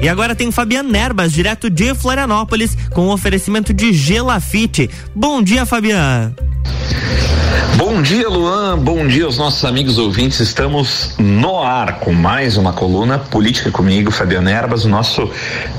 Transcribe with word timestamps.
E 0.00 0.08
agora 0.08 0.34
tem 0.34 0.50
Fabiano 0.52 0.88
Nerbas, 0.88 1.32
direto 1.32 1.68
de 1.68 1.94
Florianópolis, 1.94 2.76
com 2.92 3.08
oferecimento 3.08 3.74
de 3.74 3.92
Gelafite. 3.92 4.88
Bom 5.14 5.42
dia, 5.42 5.66
Fabiano. 5.66 6.34
Bom 7.98 8.02
dia, 8.02 8.28
Luan. 8.28 8.78
Bom 8.78 9.08
dia 9.08 9.24
aos 9.24 9.38
nossos 9.38 9.64
amigos 9.64 9.98
ouvintes. 9.98 10.38
Estamos 10.38 11.16
no 11.18 11.60
ar 11.60 11.98
com 11.98 12.12
mais 12.12 12.56
uma 12.56 12.72
coluna 12.72 13.18
Política 13.18 13.72
comigo, 13.72 14.12
Fabiano 14.12 14.48
Erbas, 14.48 14.84
o 14.84 14.88
nosso 14.88 15.28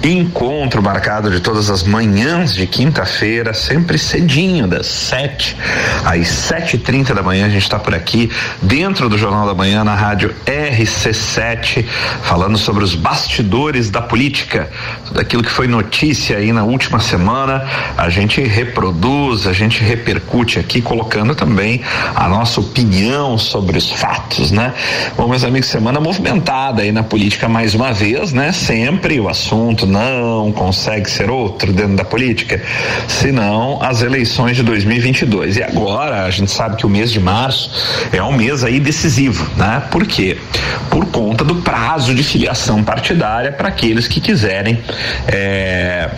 encontro 0.03 0.83
marcado 0.83 1.31
de 1.31 1.39
todas 1.39 1.69
as 1.69 1.81
manhãs 1.81 2.53
de 2.53 2.67
quinta-feira, 2.67 3.53
sempre 3.53 3.97
cedinho, 3.97 4.67
das 4.67 4.87
sete 4.87 5.55
às 6.03 6.27
sete 6.27 6.75
e 6.75 6.79
trinta 6.79 7.15
da 7.15 7.23
manhã. 7.23 7.45
A 7.45 7.49
gente 7.49 7.63
está 7.63 7.79
por 7.79 7.95
aqui 7.95 8.29
dentro 8.61 9.07
do 9.07 9.17
Jornal 9.17 9.47
da 9.47 9.53
Manhã 9.53 9.85
na 9.85 9.95
rádio 9.95 10.35
RC7, 10.45 11.85
falando 12.23 12.57
sobre 12.57 12.83
os 12.83 12.95
bastidores 12.95 13.89
da 13.89 14.01
política, 14.01 14.69
tudo 15.05 15.21
aquilo 15.21 15.41
que 15.41 15.51
foi 15.51 15.69
notícia 15.69 16.35
aí 16.35 16.51
na 16.51 16.65
última 16.65 16.99
semana. 16.99 17.65
A 17.97 18.09
gente 18.09 18.41
reproduz, 18.41 19.47
a 19.47 19.53
gente 19.53 19.81
repercute 19.81 20.59
aqui, 20.59 20.81
colocando 20.81 21.33
também 21.33 21.81
a 22.15 22.27
nossa 22.27 22.59
opinião 22.59 23.37
sobre 23.37 23.77
os 23.77 23.91
fatos, 23.91 24.51
né? 24.51 24.73
Bom, 25.15 25.27
meus 25.27 25.43
amigos, 25.43 25.69
semana 25.69 25.99
movimentada 25.99 26.81
aí 26.81 26.91
na 26.91 27.03
política 27.03 27.47
mais 27.47 27.73
uma 27.73 27.91
vez, 27.91 28.33
né? 28.33 28.51
Sempre 28.51 29.19
o 29.19 29.29
assunto 29.29 29.85
não 29.85 30.51
consegue 30.51 31.09
ser 31.09 31.29
outro 31.29 31.71
dentro 31.71 31.95
da 31.95 32.05
política, 32.05 32.61
senão 33.07 33.79
as 33.81 34.01
eleições 34.01 34.55
de 34.55 34.63
2022. 34.63 35.57
E 35.57 35.63
agora 35.63 36.25
a 36.25 36.29
gente 36.29 36.51
sabe 36.51 36.77
que 36.77 36.85
o 36.85 36.89
mês 36.89 37.11
de 37.11 37.19
março 37.19 37.71
é 38.11 38.21
um 38.21 38.33
mês 38.33 38.63
aí 38.63 38.79
decisivo, 38.79 39.49
né? 39.57 39.83
Por 39.91 40.05
quê? 40.05 40.37
Por 40.89 41.05
conta 41.07 41.43
do 41.43 41.55
prazo 41.55 42.13
de 42.13 42.23
filiação 42.23 42.83
partidária 42.83 43.51
para 43.51 43.69
aqueles 43.69 44.07
que 44.07 44.19
quiserem 44.19 44.79
é, 45.27 46.09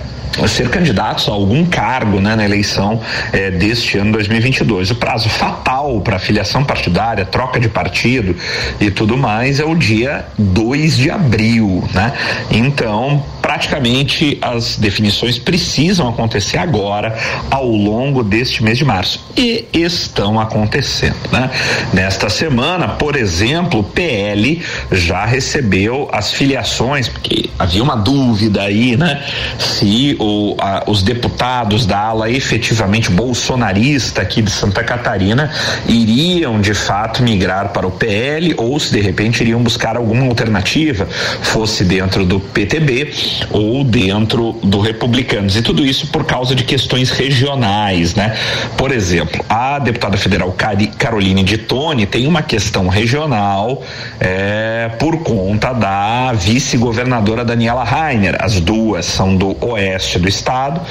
ser 0.48 0.70
candidatos 0.70 1.28
a 1.28 1.32
algum 1.32 1.66
cargo 1.66 2.20
né, 2.20 2.36
na 2.36 2.46
eleição 2.46 3.00
eh, 3.32 3.52
deste 3.52 3.98
ano 3.98 4.12
2022. 4.14 4.92
O 4.92 4.96
prazo 4.96 5.30
fatal 5.30 6.02
para 6.02 6.20
filiação 6.20 6.64
partidária, 6.64 7.26
troca 7.26 7.60
de 7.60 7.70
partido 7.70 8.36
e 8.80 8.90
tudo 8.90 9.18
mais 9.18 9.60
é 9.60 9.66
o 9.66 9.76
dia 9.76 10.26
2 10.38 10.98
de 10.98 11.10
abril. 11.10 11.84
Né? 11.94 12.14
Então, 12.50 13.24
praticamente 13.42 14.38
as 14.42 14.78
definições 14.78 15.38
precisam 15.38 16.08
acontecer 16.08 16.58
agora, 16.58 17.18
ao 17.50 17.68
longo 17.68 18.24
deste 18.24 18.64
mês 18.64 18.78
de 18.78 18.86
março. 18.86 19.20
E 19.36 19.66
estão 19.74 20.40
acontecendo. 20.40 21.16
Né? 21.32 21.50
Nesta 21.94 22.30
semana, 22.30 22.88
por 22.90 23.16
exemplo, 23.16 23.80
o 23.80 23.84
PL 23.84 24.62
já 24.92 25.26
recebeu 25.26 26.10
as 26.12 26.32
filiações, 26.32 27.08
porque 27.08 27.50
havia 27.58 27.84
uma 27.84 27.96
dúvida 27.96 28.62
aí, 28.64 28.96
né? 28.96 29.24
Se 29.58 30.16
o, 30.22 30.56
a, 30.60 30.84
os 30.88 31.02
deputados 31.02 31.86
da 31.86 31.98
ala 31.98 32.30
efetivamente 32.30 33.10
bolsonarista 33.10 34.22
aqui 34.22 34.42
de 34.42 34.52
Santa 34.52 34.84
Catarina 34.84 35.52
iriam 35.88 36.62
de 36.62 36.76
fato 36.76 37.24
migrar 37.24 37.70
para 37.70 37.88
o 37.88 37.92
PL 37.92 38.54
ou 38.58 38.80
se 38.80 38.92
de 38.92 39.02
repente 39.02 39.42
iriam 39.42 39.62
buscar 39.62 39.98
alguma 39.98 40.26
alternativa, 40.26 41.08
fosse 41.42 41.84
dentro 41.84 42.24
do 42.24 42.40
PTB 42.40 43.12
ou 43.50 43.84
dentro 43.84 44.54
do 44.64 44.80
Republicanos. 44.80 45.58
E 45.58 45.62
tudo 45.62 45.84
isso 45.84 46.08
por 46.08 46.24
causa 46.24 46.54
de 46.54 46.64
questões 46.64 47.10
regionais, 47.10 48.14
né? 48.14 48.38
Por 48.78 48.92
exemplo, 48.92 49.44
a 49.50 49.80
deputada 49.80 50.18
federal 50.18 50.56
Caroline 50.98 51.44
de 51.44 51.58
Tone 51.58 52.06
tem 52.06 52.28
uma 52.28 52.44
questão 52.44 52.88
regional 52.88 53.82
é, 54.20 54.92
por 55.00 55.24
conta 55.24 55.74
da 55.74 56.34
vice-governadora 56.34 57.44
Daniela 57.44 57.84
Rainer. 57.84 58.36
As 58.40 58.60
duas 58.60 59.06
são 59.06 59.36
do 59.36 59.58
oeste 59.66 60.11
do 60.20 60.28
estado, 60.28 60.82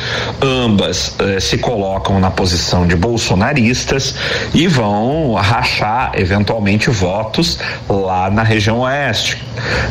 ambas 0.42 1.14
eh, 1.18 1.40
se 1.40 1.58
colocam 1.58 2.18
na 2.20 2.30
posição 2.30 2.86
de 2.86 2.96
bolsonaristas 2.96 4.14
e 4.54 4.66
vão 4.66 5.34
rachar 5.34 6.12
eventualmente 6.14 6.90
votos 6.90 7.58
lá 7.88 8.30
na 8.30 8.42
região 8.42 8.80
oeste. 8.80 9.38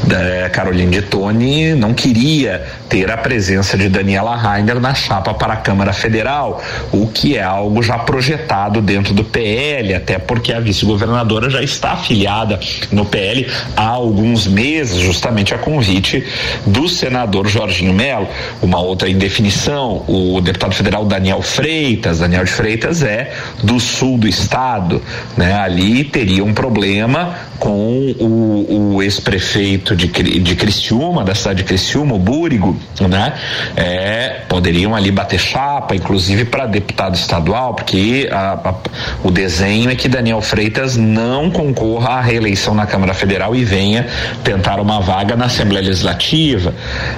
Da 0.03 0.49
Caroline 0.49 0.91
de 0.91 1.01
Tone 1.03 1.73
não 1.75 1.93
queria 1.93 2.65
ter 2.87 3.11
a 3.11 3.17
presença 3.17 3.77
de 3.77 3.87
Daniela 3.87 4.35
Rainer 4.35 4.79
na 4.79 4.93
chapa 4.93 5.33
para 5.33 5.53
a 5.53 5.57
Câmara 5.57 5.93
Federal, 5.93 6.61
o 6.91 7.07
que 7.07 7.37
é 7.37 7.43
algo 7.43 7.83
já 7.83 7.97
projetado 7.99 8.81
dentro 8.81 9.13
do 9.13 9.23
PL, 9.23 9.93
até 9.93 10.17
porque 10.17 10.51
a 10.51 10.59
vice-governadora 10.59 11.49
já 11.49 11.61
está 11.61 11.91
afiliada 11.91 12.59
no 12.91 13.05
PL 13.05 13.47
há 13.75 13.87
alguns 13.87 14.47
meses, 14.47 14.97
justamente 14.97 15.53
a 15.53 15.57
convite 15.57 16.25
do 16.65 16.87
senador 16.87 17.47
Jorginho 17.47 17.93
Melo. 17.93 18.27
Uma 18.61 18.79
outra 18.79 19.09
indefinição, 19.19 20.05
o 20.07 20.39
deputado 20.39 20.73
federal 20.73 21.03
Daniel 21.03 21.41
Freitas, 21.41 22.19
Daniel 22.19 22.45
de 22.45 22.51
Freitas 22.51 23.03
é 23.03 23.33
do 23.61 23.77
sul 23.77 24.17
do 24.17 24.27
estado, 24.27 25.01
né? 25.35 25.53
Ali 25.55 26.05
teria 26.05 26.43
um 26.43 26.53
problema 26.53 27.35
com 27.59 28.15
o, 28.17 28.95
o 28.95 29.03
ex-prefeito 29.03 29.93
de, 29.93 30.07
de 30.07 30.55
Criciúma, 30.55 31.25
da 31.25 31.35
cidade 31.35 31.57
de 31.57 31.63
Criciúma, 31.65 32.15
o 32.15 32.19
Búrigo, 32.19 32.77
né? 33.01 33.33
É, 33.75 34.41
poderiam 34.47 34.95
ali 34.95 35.11
bater 35.11 35.39
chapa, 35.39 35.93
inclusive 35.93 36.45
para 36.45 36.65
deputado 36.65 37.15
estadual, 37.15 37.73
porque 37.73 38.29
a, 38.31 38.69
a, 38.69 38.75
o 39.21 39.29
desenho 39.29 39.89
é 39.89 39.95
que 39.95 40.07
Daniel 40.07 40.41
Freitas 40.41 40.95
não 40.95 41.51
concorra 41.51 42.13
à 42.13 42.21
reeleição 42.21 42.73
na 42.73 42.85
Câmara 42.85 43.13
Federal 43.13 43.53
e 43.53 43.65
venha 43.65 44.07
tentar 44.45 44.79
uma 44.79 45.01
vaga 45.01 45.35
na 45.35 45.45
Assembleia 45.45 45.85
Legislativa. 45.85 46.73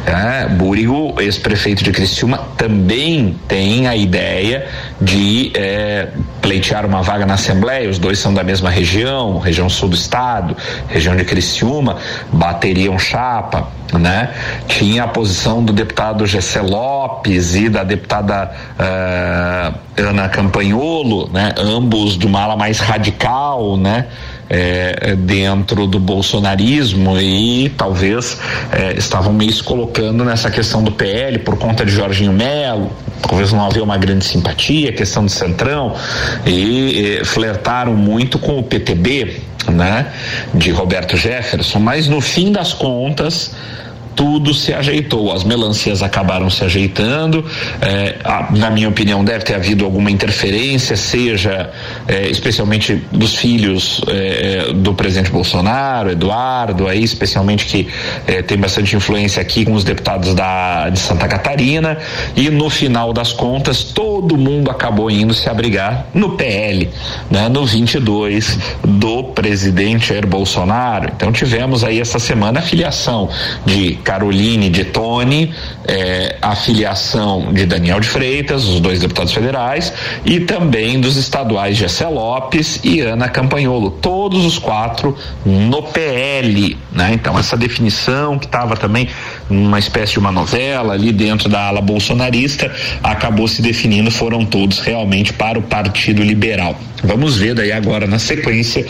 É, 0.08 0.48
Búrigo, 0.48 1.14
ex-prefeito 1.22 1.84
de 1.84 1.91
Criciúma, 1.92 2.40
também 2.58 3.38
tem 3.48 3.88
a 3.88 3.96
ideia 3.96 4.68
de 5.00 5.52
é, 5.56 6.10
pleitear 6.42 6.86
uma 6.86 7.02
vaga 7.02 7.26
na 7.26 7.36
Assembleia, 7.36 7.90
os 7.90 8.00
dois 8.00 8.20
são 8.20 8.34
da 8.34 8.44
mesma 8.44 8.70
região, 8.70 9.40
região 9.40 9.70
sul 9.70 9.90
do 9.90 9.96
estado, 9.96 10.56
região 10.88 11.16
de 11.16 11.24
Criciúma, 11.24 11.98
bateriam 12.32 12.98
chapa, 13.00 13.68
né? 13.98 14.34
Tinha 14.68 15.04
a 15.04 15.08
posição 15.08 15.64
do 15.64 15.74
deputado 15.74 16.26
Gessé 16.26 16.62
Lopes 16.62 17.56
e 17.56 17.70
da 17.70 17.84
deputada 17.84 18.52
uh, 18.80 20.02
Ana 20.02 20.30
Campanholo, 20.30 21.30
né? 21.32 21.54
Ambos 21.58 22.18
de 22.18 22.26
uma 22.26 22.42
ala 22.42 22.56
mais 22.56 22.80
radical, 22.80 23.78
né? 23.78 24.08
É, 24.54 25.16
dentro 25.16 25.88
do 25.88 25.98
bolsonarismo 25.98 27.18
e 27.18 27.70
talvez 27.70 28.38
é, 28.70 28.92
estavam 28.98 29.32
meio 29.32 29.54
se 29.54 29.64
colocando 29.64 30.26
nessa 30.26 30.52
questão 30.52 30.84
do 30.84 30.92
PL 30.92 31.40
por 31.40 31.58
conta 31.58 31.86
de 31.86 31.92
Jorginho 31.92 32.34
Melo, 32.34 32.92
talvez 33.22 33.54
não 33.54 33.66
havia 33.66 33.82
uma 33.82 33.98
grande 33.98 34.26
simpatia, 34.26 34.92
questão 34.92 35.24
do 35.24 35.32
Centrão, 35.32 35.96
e, 36.46 37.20
e 37.22 37.26
flertaram 37.26 37.94
muito 37.96 38.38
com 38.38 38.60
o 38.60 38.64
PTB, 38.64 39.42
né, 39.70 40.08
de 40.54 40.70
Roberto 40.72 41.16
Jefferson, 41.16 41.80
mas 41.80 42.10
no 42.10 42.20
fim 42.20 42.52
das 42.52 42.74
contas 42.74 43.56
tudo 44.16 44.54
se 44.54 44.74
ajeitou. 44.74 45.32
As 45.32 45.44
melancias 45.44 46.02
acabaram 46.04 46.50
se 46.50 46.64
ajeitando. 46.64 47.46
É, 47.82 48.18
a, 48.24 48.48
na 48.52 48.70
minha 48.70 48.90
opinião, 48.90 49.24
deve 49.24 49.44
ter 49.44 49.56
havido 49.56 49.86
alguma 49.86 50.12
interferência, 50.12 50.96
seja 50.96 51.72
é, 52.08 52.28
especialmente 52.30 53.02
dos 53.12 53.36
filhos 53.36 54.02
é, 54.08 54.74
do 54.74 54.94
presidente 54.94 55.32
Bolsonaro, 55.32 56.12
Eduardo, 56.12 56.88
aí, 56.88 57.04
especialmente 57.04 57.66
que 57.66 57.88
tem 58.48 58.58
bastante 58.58 58.96
influência 58.96 59.42
aqui 59.42 59.66
com 59.66 59.74
os 59.74 59.84
deputados 59.84 60.34
da, 60.34 60.90
de 60.90 61.00
Santa 61.00 61.28
Catarina. 61.28 61.98
E 62.36 62.50
no 62.50 62.70
final 62.70 63.14
das 63.14 63.34
contas, 63.34 63.84
todo 63.84 64.38
mundo 64.38 64.70
acabou 64.70 65.10
indo 65.10 65.34
se 65.34 65.50
abrigar 65.50 66.08
no 66.14 66.32
PL, 66.32 66.90
né, 67.30 67.50
no 67.50 67.66
22 67.66 68.58
do 68.84 69.24
presidente 69.24 70.10
Jair 70.10 70.28
Bolsonaro. 70.28 71.12
Então 71.16 71.32
tivemos 71.32 71.84
aí 71.84 72.00
essa 72.00 72.20
semana 72.20 72.60
a 72.60 72.62
filiação 72.62 73.30
de 73.66 73.96
Caroline 74.02 74.70
de 74.70 74.86
Tone, 74.86 75.54
é, 75.88 76.38
a 76.42 76.56
filiação 76.56 77.54
de 77.54 77.66
Daniel 77.66 78.00
de 78.00 78.08
Freitas, 78.08 78.66
os 78.68 78.80
dois 78.80 79.00
deputados 79.00 79.34
federais, 79.34 79.94
e 80.26 80.40
também 80.42 81.00
dos 81.00 81.18
estaduais 81.18 81.78
Gessé 81.78 82.08
Lopes 82.08 82.80
e 82.84 83.00
Ana 83.02 83.30
Campanholo, 83.30 83.92
todos 83.92 84.46
os 84.46 84.58
quatro 84.58 85.16
no 85.46 85.84
PL, 85.84 86.78
né? 86.92 87.12
Então 87.14 87.38
essa 87.38 87.56
definição 87.56 88.38
que 88.38 88.46
estava 88.46 88.76
também 88.76 89.08
uma 89.50 89.80
espécie 89.80 90.14
de 90.14 90.20
uma 90.20 90.32
novela 90.32 90.94
ali 90.94 91.12
dentro 91.12 91.50
da 91.50 91.68
ala 91.68 91.82
bolsonarista 91.82 92.72
acabou 93.04 93.48
se 93.48 93.62
definindo, 93.62 94.12
foram 94.12 94.46
todos 94.46 94.80
realmente 94.80 95.34
para 95.34 95.58
o 95.58 95.62
Partido 95.62 96.24
Liberal. 96.24 96.76
Vamos 97.04 97.38
ver 97.38 97.56
daí 97.56 97.72
agora 97.72 98.06
na 98.06 98.20
sequência 98.20 98.86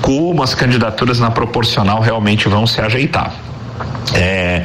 como 0.00 0.42
as 0.42 0.54
candidaturas 0.54 1.18
na 1.18 1.30
proporcional 1.30 2.00
realmente 2.00 2.48
vão 2.48 2.66
se 2.66 2.80
ajeitar. 2.80 3.34
É, 4.14 4.64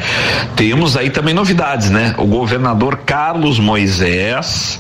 temos 0.55 0.95
aí 0.95 1.09
também 1.09 1.33
novidades, 1.33 1.89
né? 1.89 2.13
O 2.17 2.25
governador 2.25 2.97
Carlos 3.05 3.59
Moisés 3.59 4.79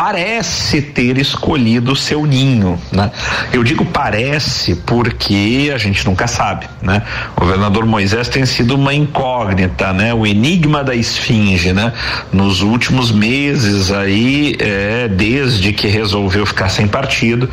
parece 0.00 0.80
ter 0.80 1.18
escolhido 1.18 1.92
o 1.92 1.96
seu 1.96 2.24
ninho, 2.24 2.78
né? 2.90 3.10
Eu 3.52 3.62
digo 3.62 3.84
parece 3.84 4.74
porque 4.74 5.70
a 5.74 5.76
gente 5.76 6.06
nunca 6.06 6.26
sabe, 6.26 6.66
né? 6.80 7.02
O 7.36 7.40
governador 7.40 7.84
Moisés 7.84 8.26
tem 8.26 8.46
sido 8.46 8.76
uma 8.76 8.94
incógnita, 8.94 9.92
né? 9.92 10.14
O 10.14 10.26
enigma 10.26 10.82
da 10.82 10.94
esfinge, 10.94 11.74
né? 11.74 11.92
Nos 12.32 12.62
últimos 12.62 13.12
meses 13.12 13.92
aí, 13.92 14.56
é, 14.58 15.06
desde 15.06 15.70
que 15.74 15.86
resolveu 15.86 16.46
ficar 16.46 16.70
sem 16.70 16.88
partido, 16.88 17.46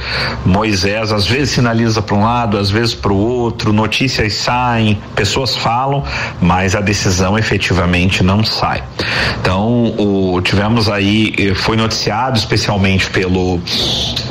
Moisés 0.46 1.12
às 1.12 1.28
vezes 1.28 1.50
sinaliza 1.50 2.02
para 2.02 2.16
um 2.16 2.24
lado, 2.24 2.58
às 2.58 2.70
vezes 2.70 2.96
para 2.96 3.12
o 3.12 3.18
outro, 3.18 3.74
notícias 3.74 4.36
saem, 4.36 4.98
pessoas 5.14 5.54
falam, 5.54 6.02
mas 6.40 6.76
a 6.78 6.80
decisão 6.80 7.38
efetivamente 7.38 8.24
não 8.24 8.42
sai. 8.42 8.82
Então, 9.42 9.94
o, 9.98 10.42
tivemos 10.42 10.88
aí, 10.88 11.34
eh, 11.38 11.54
foi 11.54 11.76
noticiado 11.76 12.37
especialmente 12.38 13.10
pelo, 13.10 13.60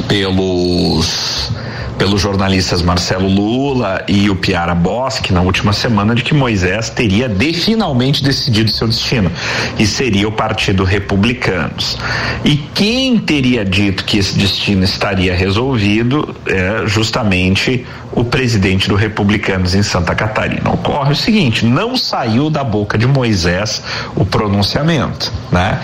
pelos 0.09 1.51
pelos 1.99 2.21
jornalistas 2.21 2.83
Marcelo 2.83 3.29
Lula 3.29 4.05
e 4.07 4.29
o 4.29 4.37
Piara 4.37 4.75
Bosque 4.75 5.33
na 5.33 5.41
última 5.41 5.73
semana 5.73 6.15
de 6.15 6.23
que 6.23 6.35
Moisés 6.35 6.91
teria 6.91 7.29
de, 7.29 7.53
finalmente 7.53 8.23
decidido 8.23 8.71
seu 8.71 8.87
destino 8.87 9.31
e 9.79 9.87
seria 9.87 10.29
o 10.29 10.33
Partido 10.33 10.85
Republicanos. 10.85 11.99
E 12.45 12.57
quem 12.75 13.19
teria 13.19 13.65
dito 13.65 14.05
que 14.05 14.19
esse 14.19 14.39
destino 14.39 14.85
estaria 14.85 15.35
resolvido 15.35 16.35
é 16.47 16.87
justamente 16.87 17.87
o 18.17 18.25
presidente 18.25 18.89
do 18.89 18.97
Republicanos 18.97 19.75
em 19.75 19.83
Santa 19.83 20.15
Catarina. 20.15 20.71
Ocorre 20.71 21.13
o 21.13 21.17
seguinte: 21.17 21.65
não 21.65 21.97
saiu 21.97 22.49
da 22.49 22.65
boca 22.65 22.97
de 22.97 23.07
Moisés 23.07 23.83
o 24.17 24.25
pronunciamento, 24.25 25.31
né? 25.53 25.81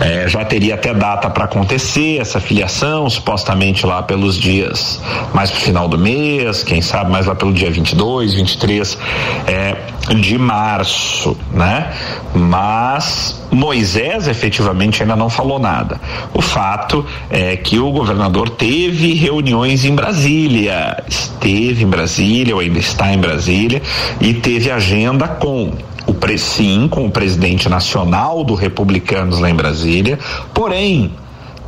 É, 0.00 0.28
já 0.28 0.44
teria 0.44 0.76
até 0.76 0.94
data 0.94 1.28
para 1.28 1.44
acontecer 1.44 2.20
essa 2.20 2.40
filiação, 2.40 3.10
supostamente 3.10 3.84
lá 3.84 4.02
pelos 4.02 4.38
dias 4.38 5.00
mais 5.34 5.50
pro 5.50 5.60
final 5.60 5.88
do 5.88 5.98
mês, 5.98 6.62
quem 6.62 6.80
sabe 6.80 7.10
mais 7.10 7.26
lá 7.26 7.34
pelo 7.34 7.52
dia 7.52 7.70
22, 7.70 8.34
23 8.34 8.98
é, 9.48 9.76
de 10.20 10.38
março, 10.38 11.36
né? 11.52 11.92
Mas 12.34 13.42
Moisés 13.50 14.28
efetivamente 14.28 15.02
ainda 15.02 15.16
não 15.16 15.28
falou 15.28 15.58
nada. 15.58 16.00
O 16.32 16.40
fato 16.40 17.04
é 17.28 17.56
que 17.56 17.78
o 17.78 17.90
governador 17.90 18.50
teve 18.50 19.14
reuniões 19.14 19.84
em 19.84 19.94
Brasília, 19.94 21.02
esteve 21.08 21.71
em 21.80 21.86
Brasília, 21.86 22.54
ou 22.54 22.60
ainda 22.60 22.78
está 22.78 23.12
em 23.12 23.18
Brasília, 23.18 23.80
e 24.20 24.34
teve 24.34 24.70
agenda 24.70 25.28
com 25.28 25.72
o 26.06 26.38
sim 26.38 26.88
com 26.88 27.06
o 27.06 27.10
presidente 27.10 27.68
nacional 27.68 28.42
do 28.42 28.54
Republicanos 28.54 29.38
lá 29.38 29.48
em 29.48 29.54
Brasília, 29.54 30.18
porém 30.52 31.12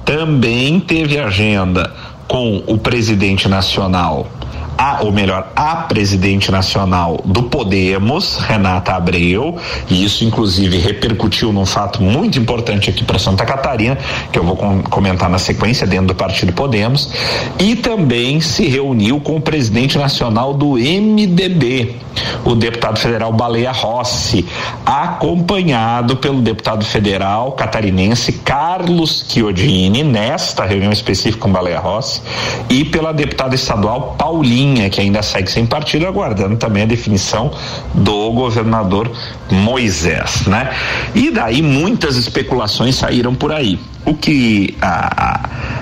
também 0.04 0.80
teve 0.80 1.18
agenda 1.18 1.92
com 2.26 2.62
o 2.66 2.76
presidente 2.76 3.48
nacional 3.48 4.26
a, 4.76 5.02
ou 5.02 5.12
melhor, 5.12 5.52
a 5.54 5.76
presidente 5.76 6.50
nacional 6.50 7.20
do 7.24 7.44
Podemos, 7.44 8.36
Renata 8.36 8.92
Abreu, 8.92 9.56
e 9.88 10.04
isso 10.04 10.24
inclusive 10.24 10.78
repercutiu 10.78 11.52
num 11.52 11.66
fato 11.66 12.02
muito 12.02 12.38
importante 12.38 12.90
aqui 12.90 13.04
para 13.04 13.18
Santa 13.18 13.44
Catarina, 13.44 13.98
que 14.32 14.38
eu 14.38 14.44
vou 14.44 14.56
com, 14.56 14.82
comentar 14.82 15.28
na 15.28 15.38
sequência 15.38 15.86
dentro 15.86 16.08
do 16.08 16.14
Partido 16.14 16.52
Podemos, 16.52 17.10
e 17.58 17.76
também 17.76 18.40
se 18.40 18.66
reuniu 18.66 19.20
com 19.20 19.36
o 19.36 19.40
presidente 19.40 19.98
nacional 19.98 20.54
do 20.54 20.74
MDB, 20.74 21.96
o 22.44 22.54
deputado 22.54 22.98
federal 22.98 23.32
Baleia 23.32 23.72
Rossi, 23.72 24.46
acompanhado 24.84 26.16
pelo 26.16 26.40
deputado 26.40 26.84
federal 26.84 27.52
catarinense 27.52 28.32
Carlos 28.32 29.24
Chiodini, 29.28 30.02
nesta 30.02 30.64
reunião 30.64 30.92
específica 30.92 31.42
com 31.42 31.52
Baleia 31.52 31.78
Rossi, 31.78 32.20
e 32.68 32.84
pela 32.84 33.12
deputada 33.12 33.54
estadual 33.54 34.14
Paulinha, 34.18 34.63
que 34.90 35.00
ainda 35.00 35.22
segue 35.22 35.50
sem 35.50 35.66
partido, 35.66 36.06
aguardando 36.06 36.56
também 36.56 36.82
a 36.82 36.86
definição 36.86 37.50
do 37.92 38.32
governador 38.32 39.10
Moisés, 39.50 40.46
né? 40.46 40.70
E 41.14 41.30
daí 41.30 41.62
muitas 41.62 42.16
especulações 42.16 42.94
saíram 42.96 43.34
por 43.34 43.52
aí. 43.52 43.78
O 44.04 44.14
que 44.14 44.76
a, 44.80 45.32
a 45.32 45.74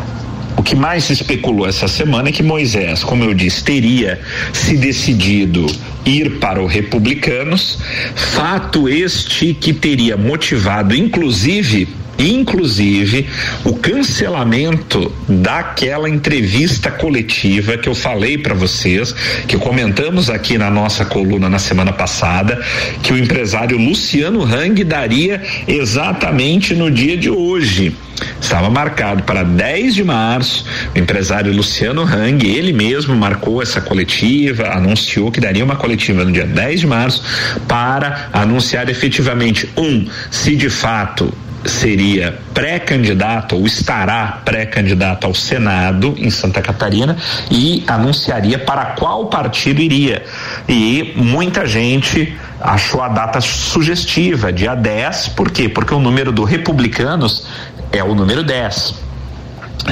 o 0.63 0.63
que 0.63 0.77
mais 0.77 1.03
se 1.03 1.13
especulou 1.13 1.67
essa 1.67 1.89
semana 1.89 2.29
é 2.29 2.33
que 2.33 2.43
Moisés, 2.43 3.03
como 3.03 3.25
eu 3.25 3.35
disse, 3.35 3.65
teria 3.65 4.21
se 4.53 4.77
decidido 4.77 5.67
ir 6.05 6.39
para 6.39 6.63
o 6.63 6.67
Republicanos, 6.67 7.81
fato 8.15 8.89
este 8.89 9.55
que 9.55 9.73
teria 9.73 10.17
motivado, 10.17 10.95
inclusive, 10.95 11.89
inclusive 12.23 13.27
o 13.65 13.75
cancelamento 13.75 15.13
daquela 15.29 16.09
entrevista 16.09 16.91
coletiva 16.91 17.77
que 17.77 17.89
eu 17.89 17.95
falei 17.95 18.39
para 18.39 18.55
vocês, 18.55 19.13
que 19.47 19.57
comentamos 19.57 20.31
aqui 20.31 20.57
na 20.57 20.71
nossa 20.71 21.05
coluna 21.05 21.49
na 21.49 21.59
semana 21.59 21.93
passada, 21.93 22.63
que 23.03 23.13
o 23.13 23.19
empresário 23.19 23.79
Luciano 23.79 24.43
Hang 24.45 24.83
daria 24.85 25.43
exatamente 25.67 26.75
no 26.75 26.91
dia 26.91 27.17
de 27.17 27.31
hoje. 27.31 27.95
Estava 28.41 28.71
marcado 28.71 29.23
para 29.25 29.43
10 29.43 29.95
de 29.95 30.05
março. 30.05 30.65
O 30.95 30.99
empresário 30.99 31.53
Luciano 31.53 32.03
Hang, 32.03 32.47
ele 32.47 32.73
mesmo 32.73 33.17
marcou 33.17 33.63
essa 33.63 33.81
coletiva, 33.81 34.69
anunciou 34.69 35.31
que 35.31 35.41
daria 35.41 35.65
uma 35.65 35.77
coletiva 35.77 36.25
no 36.25 36.31
dia 36.31 36.47
10 36.47 36.81
de 36.81 36.87
março 36.87 37.25
para 37.67 38.29
anunciar 38.33 38.89
efetivamente 38.89 39.69
um, 39.77 40.07
se 40.31 40.55
de 40.55 40.71
fato 40.71 41.33
seria 41.65 42.39
pré-candidato 42.53 43.57
ou 43.57 43.67
estará 43.67 44.41
pré-candidato 44.45 45.27
ao 45.27 45.35
Senado 45.35 46.15
em 46.19 46.31
Santa 46.31 46.61
Catarina 46.61 47.17
e 47.51 47.85
anunciaria 47.87 48.59
para 48.59 48.87
qual 48.87 49.27
partido 49.27 49.81
iria. 49.81 50.25
E 50.69 51.13
muita 51.17 51.67
gente 51.67 52.37
achou 52.61 53.03
a 53.03 53.09
data 53.09 53.41
sugestiva, 53.41 54.53
dia 54.53 54.75
10, 54.75 55.29
por 55.29 55.51
quê? 55.51 55.69
Porque 55.69 55.95
o 55.95 56.01
número 56.01 56.33
do 56.33 56.45
republicanos 56.45 57.47
é 57.93 58.03
o 58.03 58.15
número 58.15 58.43
10. 58.43 59.13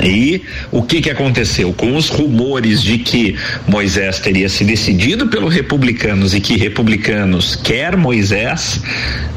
E 0.02 0.44
o 0.70 0.82
que 0.82 1.00
que 1.00 1.10
aconteceu? 1.10 1.72
Com 1.72 1.96
os 1.96 2.08
rumores 2.08 2.80
de 2.82 2.98
que 2.98 3.36
Moisés 3.66 4.20
teria 4.20 4.48
se 4.48 4.64
decidido 4.64 5.26
pelo 5.26 5.48
republicanos 5.48 6.32
e 6.32 6.40
que 6.40 6.56
republicanos 6.56 7.56
quer 7.56 7.96
Moisés, 7.96 8.80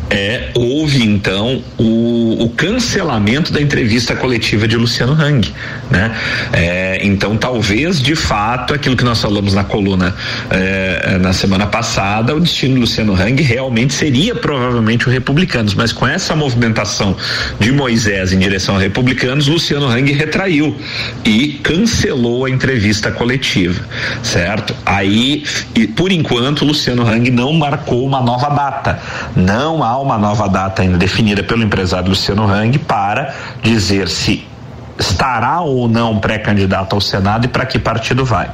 é, 0.09 0.51
houve 0.53 1.03
então 1.03 1.63
o, 1.77 2.43
o, 2.43 2.49
cancelamento 2.49 3.51
da 3.51 3.61
entrevista 3.61 4.15
coletiva 4.15 4.67
de 4.67 4.77
Luciano 4.77 5.13
Hang, 5.13 5.51
né? 5.89 6.15
É, 6.51 6.99
então 7.03 7.35
talvez 7.35 8.01
de 8.01 8.15
fato 8.15 8.73
aquilo 8.73 8.95
que 8.95 9.03
nós 9.03 9.21
falamos 9.21 9.53
na 9.53 9.63
coluna 9.63 10.15
é, 10.49 11.17
na 11.19 11.33
semana 11.33 11.65
passada, 11.65 12.35
o 12.35 12.39
destino 12.39 12.75
de 12.75 12.79
Luciano 12.81 13.13
Hang 13.13 13.41
realmente 13.41 13.93
seria 13.93 14.35
provavelmente 14.35 15.07
o 15.07 15.11
Republicanos, 15.11 15.73
mas 15.73 15.91
com 15.91 16.07
essa 16.07 16.35
movimentação 16.35 17.15
de 17.59 17.71
Moisés 17.71 18.33
em 18.33 18.39
direção 18.39 18.75
a 18.75 18.79
Republicanos, 18.79 19.47
Luciano 19.47 19.87
Hang 19.87 20.11
retraiu 20.11 20.75
e 21.25 21.59
cancelou 21.63 22.45
a 22.45 22.49
entrevista 22.49 23.11
coletiva, 23.11 23.83
certo? 24.21 24.75
Aí, 24.85 25.43
por 25.95 26.11
enquanto, 26.11 26.65
Luciano 26.65 27.07
Hang 27.07 27.31
não 27.31 27.53
marcou 27.53 28.05
uma 28.05 28.21
nova 28.21 28.49
data, 28.49 28.99
não 29.35 29.83
há 29.83 29.92
uma 29.97 30.17
nova 30.17 30.47
data 30.47 30.81
ainda 30.81 30.97
definida 30.97 31.43
pelo 31.43 31.63
empresário 31.63 32.09
Luciano 32.09 32.47
Hang 32.49 32.77
para 32.79 33.33
dizer 33.61 34.07
se 34.07 34.47
estará 34.97 35.61
ou 35.61 35.87
não 35.87 36.19
pré-candidato 36.19 36.93
ao 36.93 37.01
Senado 37.01 37.45
e 37.45 37.47
para 37.47 37.65
que 37.65 37.79
partido 37.79 38.23
vai. 38.23 38.49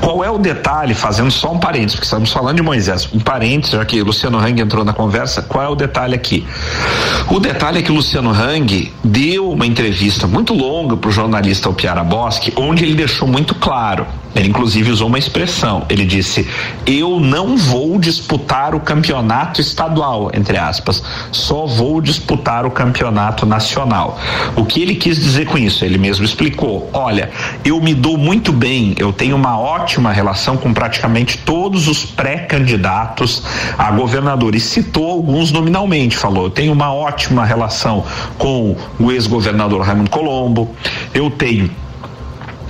Qual 0.00 0.22
é 0.24 0.30
o 0.30 0.38
detalhe, 0.38 0.94
fazendo 0.94 1.30
só 1.30 1.52
um 1.52 1.58
parênteses, 1.58 1.94
porque 1.94 2.04
estamos 2.04 2.32
falando 2.32 2.56
de 2.56 2.62
Moisés, 2.62 3.08
um 3.12 3.18
parênteses, 3.18 3.72
já 3.72 3.84
que 3.84 4.00
Luciano 4.02 4.38
Hang 4.38 4.60
entrou 4.60 4.84
na 4.84 4.92
conversa, 4.92 5.42
qual 5.42 5.64
é 5.64 5.68
o 5.68 5.74
detalhe 5.74 6.14
aqui? 6.14 6.46
O 7.28 7.40
detalhe 7.40 7.78
é 7.78 7.82
que 7.82 7.90
Luciano 7.90 8.30
Hang 8.30 8.92
deu 9.02 9.50
uma 9.50 9.66
entrevista 9.66 10.26
muito 10.26 10.54
longa 10.54 10.96
para 10.96 11.08
o 11.08 11.12
jornalista 11.12 11.72
Piara 11.72 12.04
Bosque, 12.04 12.52
onde 12.56 12.84
ele 12.84 12.94
deixou 12.94 13.26
muito 13.26 13.54
claro, 13.54 14.06
ele 14.34 14.48
inclusive 14.48 14.90
usou 14.90 15.06
uma 15.06 15.18
expressão, 15.18 15.86
ele 15.88 16.04
disse, 16.04 16.46
eu 16.84 17.20
não 17.20 17.56
vou 17.56 17.98
disputar 17.98 18.74
o 18.74 18.80
campeonato 18.80 19.60
estadual, 19.60 20.30
entre 20.34 20.58
aspas, 20.58 21.02
só 21.30 21.66
vou 21.66 22.00
disputar 22.00 22.66
o 22.66 22.70
campeonato 22.70 23.46
nacional. 23.46 24.18
O 24.56 24.64
que 24.64 24.82
ele 24.82 24.96
quis 24.96 25.16
dizer 25.18 25.46
com 25.46 25.56
isso? 25.56 25.84
Ele 25.84 25.98
mesmo 25.98 26.24
explicou, 26.24 26.90
olha, 26.92 27.30
eu 27.64 27.80
me 27.80 27.94
dou 27.94 28.18
muito 28.18 28.52
bem, 28.52 28.94
eu 28.98 29.12
tenho 29.12 29.23
tem 29.24 29.32
uma 29.32 29.58
ótima 29.58 30.12
relação 30.12 30.54
com 30.54 30.74
praticamente 30.74 31.38
todos 31.38 31.88
os 31.88 32.04
pré-candidatos 32.04 33.42
a 33.78 33.90
governador 33.90 34.54
e 34.54 34.60
citou 34.60 35.10
alguns 35.10 35.50
nominalmente, 35.50 36.14
falou, 36.14 36.44
eu 36.44 36.50
tenho 36.50 36.70
uma 36.74 36.92
ótima 36.92 37.42
relação 37.42 38.04
com 38.36 38.76
o 39.00 39.10
ex-governador 39.10 39.80
Raimundo 39.80 40.10
Colombo, 40.10 40.76
eu 41.14 41.30
tenho 41.30 41.70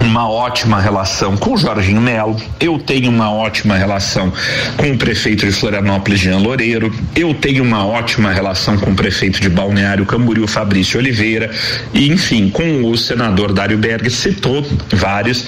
uma 0.04 0.28
ótima 0.28 0.80
relação 0.80 1.37
com 1.37 1.54
o 1.54 1.56
Jorginho 1.56 2.00
Melo, 2.00 2.37
eu 2.61 2.78
tenho 2.78 3.11
uma 3.11 3.32
ótima 3.32 3.76
relação 3.76 4.32
com 4.76 4.92
o 4.92 4.99
prefeito 4.99 5.46
de 5.46 5.52
Florianópolis, 5.52 6.20
Jean 6.20 6.38
Loureiro, 6.38 6.94
eu 7.16 7.32
tenho 7.34 7.64
uma 7.64 7.84
ótima 7.84 8.30
relação 8.30 8.76
com 8.76 8.90
o 8.90 8.94
prefeito 8.94 9.40
de 9.40 9.49
Balneário 9.49 10.04
Camboriú, 10.04 10.46
Fabrício 10.46 10.99
Oliveira, 10.99 11.50
e 11.92 12.08
enfim, 12.08 12.50
com 12.50 12.84
o 12.84 12.96
senador 12.96 13.52
Dário 13.52 13.78
Berg, 13.78 14.08
citou 14.11 14.64
vários 14.92 15.44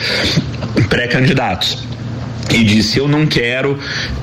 pré-candidatos 0.88 1.95
e 2.52 2.64
disse: 2.64 2.98
Eu 2.98 3.08
não 3.08 3.26
quero 3.26 3.78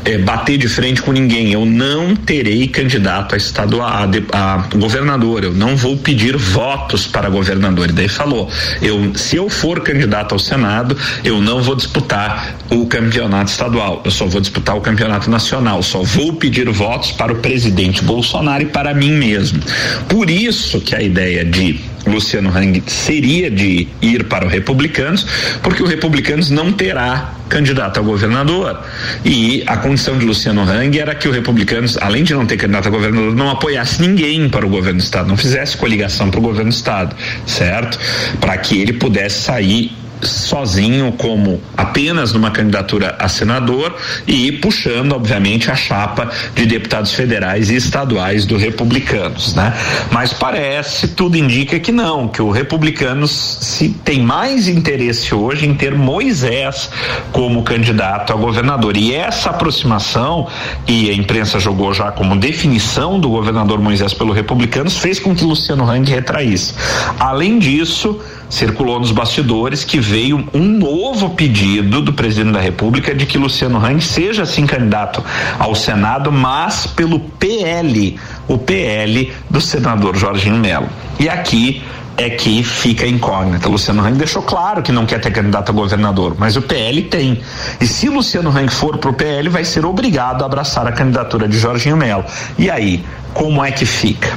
é, 0.05 0.17
bater 0.17 0.57
de 0.57 0.67
frente 0.67 1.01
com 1.01 1.11
ninguém, 1.11 1.51
eu 1.51 1.65
não 1.65 2.15
terei 2.15 2.67
candidato 2.67 3.35
a 3.35 3.37
estadual, 3.37 3.89
a, 3.89 4.09
a, 4.33 4.57
governador, 4.75 5.43
eu 5.43 5.53
não 5.53 5.75
vou 5.75 5.97
pedir 5.97 6.37
votos 6.37 7.05
para 7.07 7.29
governador. 7.29 7.89
E 7.89 7.93
daí 7.93 8.07
falou: 8.07 8.49
eu, 8.81 9.13
se 9.15 9.35
eu 9.35 9.49
for 9.49 9.81
candidato 9.81 10.33
ao 10.33 10.39
Senado, 10.39 10.97
eu 11.23 11.41
não 11.41 11.61
vou 11.61 11.75
disputar 11.75 12.55
o 12.69 12.85
campeonato 12.85 13.51
estadual, 13.51 14.01
eu 14.05 14.11
só 14.11 14.25
vou 14.25 14.41
disputar 14.41 14.75
o 14.75 14.81
campeonato 14.81 15.29
nacional, 15.29 15.81
só 15.83 16.01
vou 16.01 16.33
pedir 16.33 16.69
votos 16.69 17.11
para 17.11 17.31
o 17.31 17.35
presidente 17.37 18.03
Bolsonaro 18.03 18.63
e 18.63 18.67
para 18.67 18.93
mim 18.93 19.11
mesmo. 19.11 19.61
Por 20.07 20.29
isso 20.29 20.79
que 20.81 20.95
a 20.95 21.01
ideia 21.01 21.43
de 21.45 21.79
Luciano 22.05 22.49
Hang 22.49 22.83
seria 22.87 23.49
de 23.49 23.87
ir 24.01 24.25
para 24.25 24.45
o 24.45 24.49
Republicanos, 24.49 25.25
porque 25.61 25.81
o 25.81 25.85
Republicanos 25.85 26.49
não 26.49 26.71
terá 26.71 27.33
candidato 27.53 27.99
a 27.99 28.03
governador. 28.03 28.81
E 29.23 29.63
a 29.67 29.77
condição 29.77 30.17
de 30.17 30.25
Luciano 30.25 30.63
Hang 30.63 30.99
era 30.99 31.13
que 31.13 31.27
o 31.27 31.31
Republicanos, 31.31 31.97
além 32.01 32.23
de 32.23 32.33
não 32.33 32.45
ter 32.45 32.57
candidato 32.57 32.87
a 32.87 32.91
governador, 32.91 33.35
não 33.35 33.49
apoiasse 33.49 34.01
ninguém 34.01 34.49
para 34.49 34.65
o 34.65 34.69
governo 34.69 34.99
do 34.99 35.03
Estado, 35.03 35.27
não 35.27 35.37
fizesse 35.37 35.77
coligação 35.77 36.31
para 36.31 36.39
o 36.39 36.43
governo 36.43 36.71
do 36.71 36.73
Estado, 36.73 37.15
certo? 37.45 37.99
Para 38.39 38.57
que 38.57 38.81
ele 38.81 38.93
pudesse 38.93 39.41
sair 39.41 40.02
sozinho 40.23 41.11
como 41.13 41.61
apenas 41.75 42.33
numa 42.33 42.51
candidatura 42.51 43.15
a 43.19 43.27
senador 43.27 43.95
e 44.27 44.51
puxando, 44.51 45.13
obviamente, 45.13 45.69
a 45.69 45.75
chapa 45.75 46.29
de 46.55 46.65
deputados 46.65 47.13
federais 47.13 47.69
e 47.69 47.75
estaduais 47.75 48.45
do 48.45 48.57
Republicanos, 48.57 49.53
né? 49.55 49.73
Mas 50.11 50.33
parece, 50.33 51.09
tudo 51.09 51.37
indica 51.37 51.79
que 51.79 51.91
não, 51.91 52.27
que 52.27 52.41
o 52.41 52.51
Republicanos 52.51 53.31
se 53.31 53.89
tem 53.89 54.21
mais 54.21 54.67
interesse 54.67 55.33
hoje 55.33 55.65
em 55.65 55.73
ter 55.73 55.95
Moisés 55.95 56.89
como 57.31 57.63
candidato 57.63 58.33
a 58.33 58.35
governador. 58.35 58.97
E 58.97 59.13
essa 59.13 59.49
aproximação, 59.49 60.47
e 60.87 61.09
a 61.09 61.13
imprensa 61.13 61.59
jogou 61.59 61.93
já 61.93 62.11
como 62.11 62.35
definição 62.35 63.19
do 63.19 63.29
governador 63.29 63.79
Moisés 63.79 64.13
pelo 64.13 64.33
Republicanos, 64.33 64.97
fez 64.97 65.19
com 65.19 65.35
que 65.35 65.43
Luciano 65.43 65.89
Hang 65.89 66.09
retraísse. 66.09 66.73
Além 67.19 67.59
disso, 67.59 68.19
circulou 68.53 68.99
nos 68.99 69.11
bastidores 69.11 69.83
que 69.83 69.99
veio 69.99 70.47
um 70.53 70.63
novo 70.63 71.31
pedido 71.31 72.01
do 72.01 72.13
presidente 72.13 72.53
da 72.53 72.59
República 72.59 73.13
de 73.15 73.25
que 73.25 73.35
Luciano 73.35 73.83
Hang 73.83 73.99
seja 73.99 74.45
sim 74.45 74.67
candidato 74.67 75.23
ao 75.57 75.73
Senado, 75.73 76.31
mas 76.31 76.85
pelo 76.85 77.19
PL, 77.19 78.15
o 78.47 78.57
PL 78.57 79.33
do 79.49 79.59
senador 79.59 80.15
Jorginho 80.15 80.57
Melo. 80.57 80.87
E 81.19 81.27
aqui 81.27 81.81
é 82.17 82.29
que 82.29 82.63
fica 82.63 83.05
incógnita. 83.05 83.67
Luciano 83.67 84.05
Hang 84.05 84.17
deixou 84.17 84.41
claro 84.41 84.81
que 84.81 84.91
não 84.91 85.05
quer 85.05 85.19
ter 85.19 85.31
candidato 85.31 85.69
a 85.69 85.73
governador, 85.73 86.35
mas 86.37 86.55
o 86.55 86.61
PL 86.61 87.03
tem. 87.03 87.41
E 87.79 87.87
se 87.87 88.09
Luciano 88.09 88.49
Hang 88.49 88.71
for 88.71 88.97
pro 88.97 89.13
PL, 89.13 89.49
vai 89.49 89.65
ser 89.65 89.85
obrigado 89.85 90.43
a 90.43 90.45
abraçar 90.45 90.87
a 90.87 90.91
candidatura 90.91 91.47
de 91.47 91.57
Jorginho 91.57 91.97
Melo. 91.97 92.23
E 92.57 92.69
aí, 92.69 93.03
como 93.33 93.63
é 93.63 93.71
que 93.71 93.85
fica? 93.85 94.31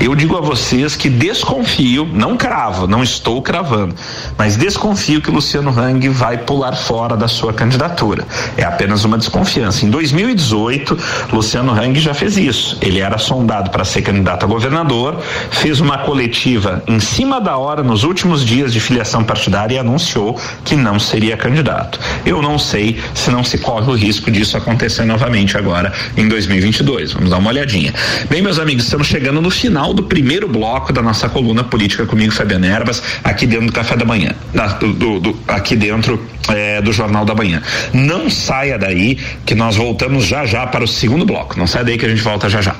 Eu 0.00 0.14
digo 0.14 0.36
a 0.36 0.40
vocês 0.40 0.96
que 0.96 1.08
desconfio, 1.08 2.08
não 2.12 2.36
cravo, 2.36 2.86
não 2.86 3.02
estou 3.02 3.40
cravando, 3.40 3.94
mas 4.36 4.56
desconfio 4.56 5.22
que 5.22 5.30
Luciano 5.30 5.70
Hang 5.70 6.08
vai 6.08 6.38
pular 6.38 6.74
fora 6.74 7.16
da 7.16 7.28
sua 7.28 7.52
candidatura. 7.52 8.26
É 8.56 8.64
apenas 8.64 9.04
uma 9.04 9.16
desconfiança. 9.16 9.86
Em 9.86 9.90
2018, 9.90 10.98
Luciano 11.32 11.72
Hang 11.72 11.98
já 12.00 12.12
fez 12.12 12.36
isso. 12.36 12.76
Ele 12.80 12.98
era 12.98 13.18
sondado 13.18 13.70
para 13.70 13.84
ser 13.84 14.02
candidato 14.02 14.44
a 14.44 14.48
governador, 14.48 15.20
fez 15.50 15.80
uma 15.80 15.98
coletiva 15.98 16.82
em 16.86 16.98
cima 17.20 17.38
da 17.38 17.58
hora 17.58 17.82
nos 17.82 18.02
últimos 18.02 18.42
dias 18.42 18.72
de 18.72 18.80
filiação 18.80 19.22
partidária 19.22 19.74
e 19.74 19.78
anunciou 19.78 20.40
que 20.64 20.74
não 20.74 20.98
seria 20.98 21.36
candidato. 21.36 22.00
Eu 22.24 22.40
não 22.40 22.58
sei 22.58 22.98
se 23.12 23.30
não 23.30 23.44
se 23.44 23.58
corre 23.58 23.90
o 23.90 23.94
risco 23.94 24.30
disso 24.30 24.56
acontecer 24.56 25.04
novamente 25.04 25.54
agora 25.54 25.92
em 26.16 26.26
2022. 26.26 27.12
Vamos 27.12 27.28
dar 27.28 27.36
uma 27.36 27.50
olhadinha. 27.50 27.92
Bem, 28.30 28.40
meus 28.40 28.58
amigos, 28.58 28.84
estamos 28.84 29.06
chegando 29.06 29.42
no 29.42 29.50
final 29.50 29.92
do 29.92 30.04
primeiro 30.04 30.48
bloco 30.48 30.94
da 30.94 31.02
nossa 31.02 31.28
coluna 31.28 31.62
política 31.62 32.06
comigo, 32.06 32.32
Fabiano 32.32 32.64
Erbas, 32.64 33.02
aqui 33.22 33.46
dentro 33.46 33.66
do 33.66 33.72
Café 33.72 33.98
da 33.98 34.06
Manhã, 34.06 34.34
do, 34.80 34.94
do, 34.94 35.20
do, 35.20 35.38
aqui 35.46 35.76
dentro 35.76 36.26
é, 36.48 36.80
do 36.80 36.90
Jornal 36.90 37.26
da 37.26 37.34
Manhã. 37.34 37.60
Não 37.92 38.30
saia 38.30 38.78
daí, 38.78 39.18
que 39.44 39.54
nós 39.54 39.76
voltamos 39.76 40.24
já 40.24 40.46
já 40.46 40.66
para 40.66 40.82
o 40.82 40.88
segundo 40.88 41.26
bloco. 41.26 41.58
Não 41.58 41.66
saia 41.66 41.84
daí 41.84 41.98
que 41.98 42.06
a 42.06 42.08
gente 42.08 42.22
volta 42.22 42.48
já 42.48 42.62
já. 42.62 42.74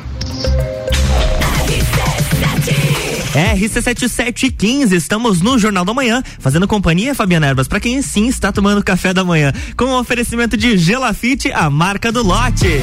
RC7715, 3.33 4.93
estamos 4.93 5.41
no 5.41 5.59
Jornal 5.59 5.85
da 5.85 5.95
Manhã, 5.95 6.23
fazendo 6.39 6.67
companhia, 6.67 7.15
Fabiana 7.15 7.47
Erbas, 7.47 7.69
para 7.69 7.81
quem 7.81 8.03
sim 8.03 8.27
está 8.27 8.51
tomando 8.51 8.83
café 8.83 9.15
da 9.15 9.25
manhã, 9.25 9.53
com 9.77 9.85
o 9.85 9.99
oferecimento 9.99 10.57
de 10.57 10.77
Gelafite, 10.77 11.53
a 11.53 11.71
marca 11.71 12.11
do 12.11 12.23
lote. 12.23 12.81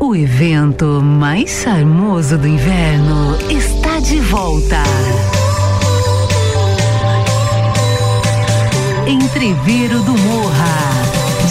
O 0.00 0.16
evento 0.16 1.02
mais 1.02 1.50
charmoso 1.62 2.38
do 2.38 2.48
inverno 2.48 3.36
está 3.50 4.00
de 4.00 4.18
volta. 4.20 4.82
Entreveiro 9.06 10.02
do 10.02 10.12
Morra. 10.18 11.07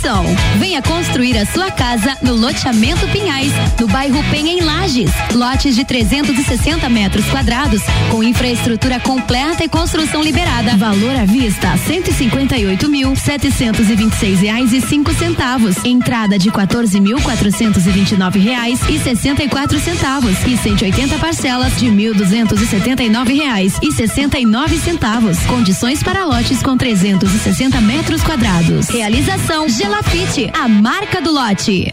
Atenção! 0.00 0.24
Venha 0.58 0.80
construir 0.80 1.36
a 1.36 1.44
sua 1.44 1.70
casa 1.70 2.16
no 2.22 2.34
loteamento 2.34 3.06
Pinhais, 3.08 3.52
no 3.78 3.86
bairro 3.86 4.22
Penha 4.30 4.52
em 4.52 4.60
Lages. 4.62 5.10
Lotes 5.34 5.74
de 5.74 5.84
360 5.84 6.88
metros 6.88 7.26
quadrados, 7.26 7.82
com 8.10 8.22
infraestrutura 8.22 8.98
completa 8.98 9.62
e 9.62 9.68
construção 9.68 10.22
liberada. 10.22 10.76
Valor 10.76 11.14
à 11.16 11.24
vista: 11.26 11.76
cento 11.86 12.10
e 12.10 12.88
mil 12.88 13.14
setecentos 13.14 13.90
e 13.90 13.94
vinte 13.94 14.14
e 14.14 14.16
seis 14.16 14.40
reais 14.40 14.72
e 14.72 14.80
cinco 14.80 15.12
centavos. 15.14 15.76
Entrada 15.84 16.38
de 16.38 16.50
quatorze 16.50 16.98
mil 16.98 17.20
quatrocentos 17.20 17.86
e 17.86 17.90
vinte 17.90 18.12
e 18.12 18.16
nove 18.16 18.38
reais 18.38 18.80
e 18.88 18.98
sessenta 18.98 19.44
e 19.44 19.48
quatro 19.48 19.78
centavos 19.78 20.36
e 20.46 20.56
180 20.56 21.18
parcelas 21.18 21.76
de 21.76 21.90
mil 21.90 22.14
duzentos 22.14 22.60
e 22.62 22.66
setenta 22.66 23.02
e 23.02 23.10
nove 23.10 23.34
reais 23.34 23.74
e 23.82 23.92
sessenta 23.92 24.38
e 24.38 24.46
nove 24.46 24.78
centavos. 24.78 25.38
Condições 25.40 26.02
para 26.02 26.24
lotes 26.24 26.62
com 26.62 26.76
360 26.76 27.80
metros 27.82 28.22
quadrados. 28.22 28.88
Realização 28.88 29.68
Gelafite, 29.90 30.48
a 30.54 30.68
marca 30.68 31.20
do 31.20 31.32
lote. 31.32 31.92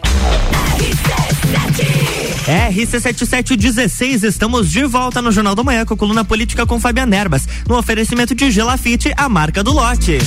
RC7716, 2.46 4.22
estamos 4.22 4.70
de 4.70 4.84
volta 4.84 5.20
no 5.20 5.32
Jornal 5.32 5.56
do 5.56 5.64
Manhã 5.64 5.84
com 5.84 5.94
a 5.94 5.96
coluna 5.96 6.24
política 6.24 6.64
com 6.64 6.78
Fabiana 6.78 7.16
Erbas, 7.16 7.48
no 7.68 7.76
oferecimento 7.76 8.36
de 8.36 8.52
Gelafite, 8.52 9.12
a 9.16 9.28
marca 9.28 9.64
do 9.64 9.72
lote. 9.72 10.18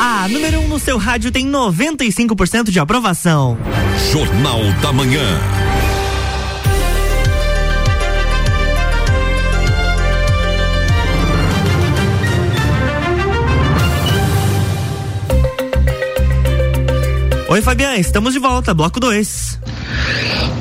A 0.00 0.26
número 0.26 0.58
1 0.62 0.64
um 0.64 0.68
no 0.68 0.80
seu 0.80 0.98
rádio 0.98 1.30
tem 1.30 1.46
95% 1.46 2.70
de 2.70 2.80
aprovação. 2.80 3.56
Jornal 4.10 4.64
da 4.82 4.92
Manhã. 4.92 5.71
Oi, 17.52 17.60
Fabiana, 17.60 17.96
estamos 17.98 18.32
de 18.32 18.40
volta, 18.40 18.72
bloco 18.72 18.98
2. 18.98 19.58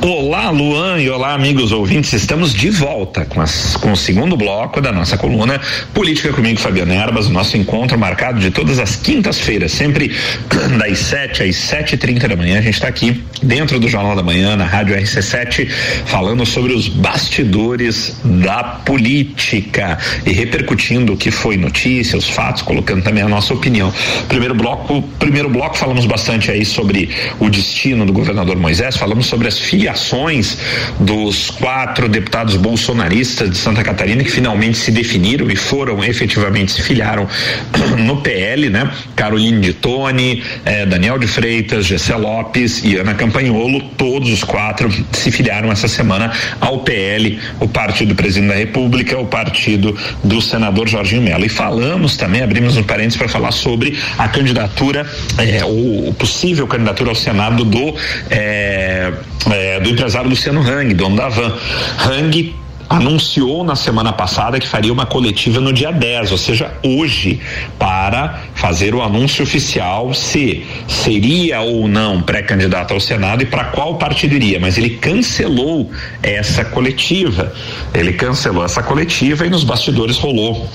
Olá, 0.03 0.49
Luan 0.49 0.99
e 0.99 1.07
olá, 1.11 1.35
amigos 1.35 1.71
ouvintes. 1.71 2.11
Estamos 2.13 2.55
de 2.55 2.71
volta 2.71 3.23
com, 3.23 3.39
as, 3.39 3.75
com 3.75 3.91
o 3.91 3.95
segundo 3.95 4.35
bloco 4.35 4.81
da 4.81 4.91
nossa 4.91 5.15
coluna 5.15 5.61
Política 5.93 6.33
comigo, 6.33 6.59
Fabiano 6.59 6.91
Erbas. 6.91 7.27
O 7.27 7.29
nosso 7.31 7.55
encontro 7.55 7.99
marcado 7.99 8.39
de 8.39 8.49
todas 8.49 8.79
as 8.79 8.95
quintas-feiras, 8.95 9.71
sempre 9.71 10.11
das 10.79 10.97
7 10.97 11.43
às 11.43 11.55
7 11.55 11.93
e 11.93 11.97
30 11.97 12.29
da 12.29 12.35
manhã. 12.35 12.57
A 12.57 12.61
gente 12.61 12.73
está 12.73 12.87
aqui 12.87 13.23
dentro 13.43 13.79
do 13.79 13.87
Jornal 13.87 14.15
da 14.15 14.23
Manhã, 14.23 14.55
na 14.55 14.65
Rádio 14.65 14.95
RC7, 14.95 15.69
falando 16.05 16.47
sobre 16.47 16.73
os 16.73 16.87
bastidores 16.87 18.19
da 18.23 18.63
política 18.63 19.99
e 20.25 20.31
repercutindo 20.31 21.13
o 21.13 21.17
que 21.17 21.29
foi 21.29 21.57
notícia, 21.57 22.17
os 22.17 22.27
fatos, 22.27 22.63
colocando 22.63 23.03
também 23.03 23.23
a 23.23 23.29
nossa 23.29 23.53
opinião. 23.53 23.93
Primeiro 24.27 24.55
bloco, 24.55 25.03
primeiro 25.19 25.47
bloco 25.47 25.77
falamos 25.77 26.07
bastante 26.07 26.49
aí 26.49 26.65
sobre 26.65 27.07
o 27.39 27.51
destino 27.51 28.03
do 28.03 28.11
governador 28.11 28.57
Moisés, 28.57 28.97
falamos 28.97 29.27
sobre 29.27 29.47
as 29.47 29.59
filiações 29.91 30.57
dos 30.99 31.49
quatro 31.49 32.07
deputados 32.07 32.55
bolsonaristas 32.55 33.49
de 33.49 33.57
Santa 33.57 33.83
Catarina 33.83 34.23
que 34.23 34.31
finalmente 34.31 34.77
se 34.77 34.91
definiram 34.91 35.49
e 35.49 35.55
foram 35.55 36.03
efetivamente 36.03 36.71
se 36.71 36.81
filiaram 36.81 37.27
no 37.99 38.17
PL, 38.21 38.69
né? 38.69 38.89
Caroline 39.15 39.59
de 39.59 39.73
Tone, 39.73 40.43
eh, 40.65 40.85
Daniel 40.85 41.17
de 41.17 41.27
Freitas, 41.27 41.85
Gessé 41.85 42.15
Lopes 42.15 42.83
e 42.83 42.95
Ana 42.97 43.13
Campanholo, 43.13 43.81
todos 43.97 44.31
os 44.31 44.43
quatro 44.43 44.89
se 45.11 45.31
filiaram 45.31 45.71
essa 45.71 45.87
semana 45.87 46.31
ao 46.59 46.79
PL, 46.79 47.39
o 47.59 47.67
partido 47.67 48.09
do 48.09 48.15
presidente 48.15 48.49
da 48.49 48.55
República, 48.55 49.17
o 49.17 49.25
partido 49.25 49.97
do 50.23 50.41
senador 50.41 50.87
Jorginho 50.87 51.21
Mello. 51.21 51.45
E 51.45 51.49
falamos 51.49 52.17
também, 52.17 52.41
abrimos 52.41 52.77
um 52.77 52.83
parênteses 52.83 53.17
para 53.17 53.27
falar 53.27 53.51
sobre 53.51 53.97
a 54.17 54.27
candidatura, 54.27 55.05
eh, 55.37 55.63
o 55.65 56.13
possível 56.13 56.67
candidatura 56.67 57.09
ao 57.09 57.15
Senado 57.15 57.65
do 57.65 57.95
eh, 58.29 59.11
é, 59.49 59.79
do 59.81 59.89
empresário 59.89 60.29
Luciano 60.29 60.61
Hang, 60.61 60.93
dono 60.93 61.15
da 61.15 61.29
Van. 61.29 61.53
Hang 61.99 62.55
anunciou 62.91 63.63
na 63.63 63.73
semana 63.73 64.11
passada 64.11 64.59
que 64.59 64.67
faria 64.67 64.91
uma 64.91 65.05
coletiva 65.05 65.61
no 65.61 65.71
dia 65.71 65.91
10, 65.91 66.33
ou 66.33 66.37
seja, 66.37 66.73
hoje, 66.83 67.39
para 67.79 68.41
fazer 68.53 68.93
o 68.93 69.01
anúncio 69.01 69.43
oficial 69.43 70.13
se 70.13 70.65
seria 70.89 71.61
ou 71.61 71.87
não 71.87 72.21
pré-candidato 72.21 72.93
ao 72.93 72.99
Senado 72.99 73.43
e 73.43 73.45
para 73.45 73.65
qual 73.65 73.95
partido 73.95 74.35
iria. 74.35 74.59
Mas 74.59 74.77
ele 74.77 74.89
cancelou 74.89 75.89
essa 76.21 76.65
coletiva. 76.65 77.53
Ele 77.93 78.11
cancelou 78.11 78.65
essa 78.65 78.83
coletiva 78.83 79.45
e 79.45 79.49
nos 79.49 79.63
bastidores 79.63 80.17
rolou 80.17 80.69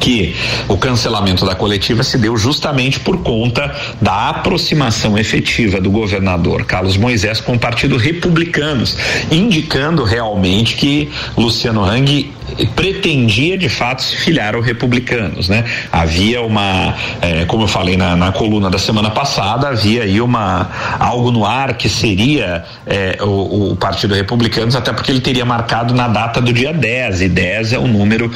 que 0.00 0.34
o 0.68 0.76
cancelamento 0.76 1.44
da 1.44 1.54
coletiva 1.54 2.02
se 2.02 2.18
deu 2.18 2.36
justamente 2.36 3.00
por 3.00 3.18
conta 3.18 3.74
da 4.00 4.30
aproximação 4.30 5.18
efetiva 5.18 5.80
do 5.80 5.90
governador 5.90 6.64
Carlos 6.64 6.96
Moisés 6.96 7.40
com 7.40 7.54
o 7.54 7.58
Partido 7.58 7.96
Republicanos, 7.96 8.96
indicando 9.30 10.04
realmente 10.04 10.76
que 10.76 11.10
Luciano 11.36 11.84
Hang 11.84 12.30
pretendia 12.66 13.56
de 13.56 13.68
fato 13.68 14.02
se 14.02 14.16
filiar 14.16 14.54
ao 14.54 14.60
Republicanos, 14.60 15.48
né? 15.48 15.64
Havia 15.92 16.42
uma, 16.42 16.94
eh, 17.20 17.44
como 17.46 17.64
eu 17.64 17.68
falei 17.68 17.96
na, 17.96 18.16
na, 18.16 18.32
coluna 18.32 18.70
da 18.70 18.78
semana 18.78 19.10
passada, 19.10 19.68
havia 19.68 20.02
aí 20.02 20.20
uma 20.20 20.70
algo 20.98 21.30
no 21.30 21.44
ar 21.44 21.74
que 21.74 21.88
seria 21.88 22.64
eh, 22.86 23.18
o, 23.20 23.72
o, 23.72 23.76
Partido 23.76 24.14
Republicanos, 24.14 24.74
até 24.74 24.92
porque 24.92 25.10
ele 25.10 25.20
teria 25.20 25.44
marcado 25.44 25.94
na 25.94 26.08
data 26.08 26.40
do 26.40 26.52
dia 26.52 26.72
10, 26.72 27.22
e 27.22 27.28
10 27.28 27.72
é 27.74 27.78
o 27.78 27.86
número 27.86 28.30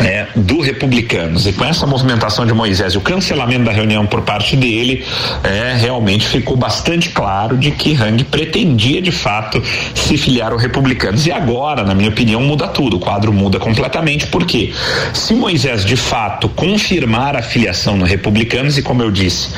eh, 0.00 0.26
do 0.34 0.60
Republicanos. 0.60 1.46
E 1.46 1.52
com 1.52 1.64
essa 1.64 1.86
movimentação 1.86 2.46
de 2.46 2.54
Moisés 2.54 2.96
o 2.96 3.00
cancelamento 3.00 3.64
da 3.64 3.72
reunião 3.72 4.06
por 4.06 4.22
parte 4.22 4.56
dele, 4.56 5.04
eh, 5.44 5.76
realmente 5.78 6.26
ficou 6.26 6.56
bastante 6.56 7.10
claro 7.10 7.56
de 7.56 7.70
que 7.70 7.94
Hang 7.94 8.24
pretendia 8.24 9.02
de 9.02 9.12
fato 9.12 9.62
se 9.94 10.16
filiar 10.16 10.52
ao 10.52 10.58
Republicanos. 10.58 11.26
E 11.26 11.32
agora, 11.32 11.84
na 11.84 11.94
minha 11.94 12.08
opinião, 12.08 12.40
muda 12.40 12.66
tudo, 12.66 12.96
o 12.96 13.00
quadro 13.00 13.32
muda 13.32 13.58
completamente, 13.60 14.26
porque 14.26 14.72
se 15.12 15.34
Moisés 15.34 15.84
de 15.84 15.96
fato 15.96 16.48
confirmar 16.48 17.36
a 17.36 17.42
filiação 17.42 17.96
no 17.96 18.04
Republicanos, 18.04 18.76
e 18.76 18.82
como 18.82 19.02
eu 19.02 19.10
disse, 19.10 19.50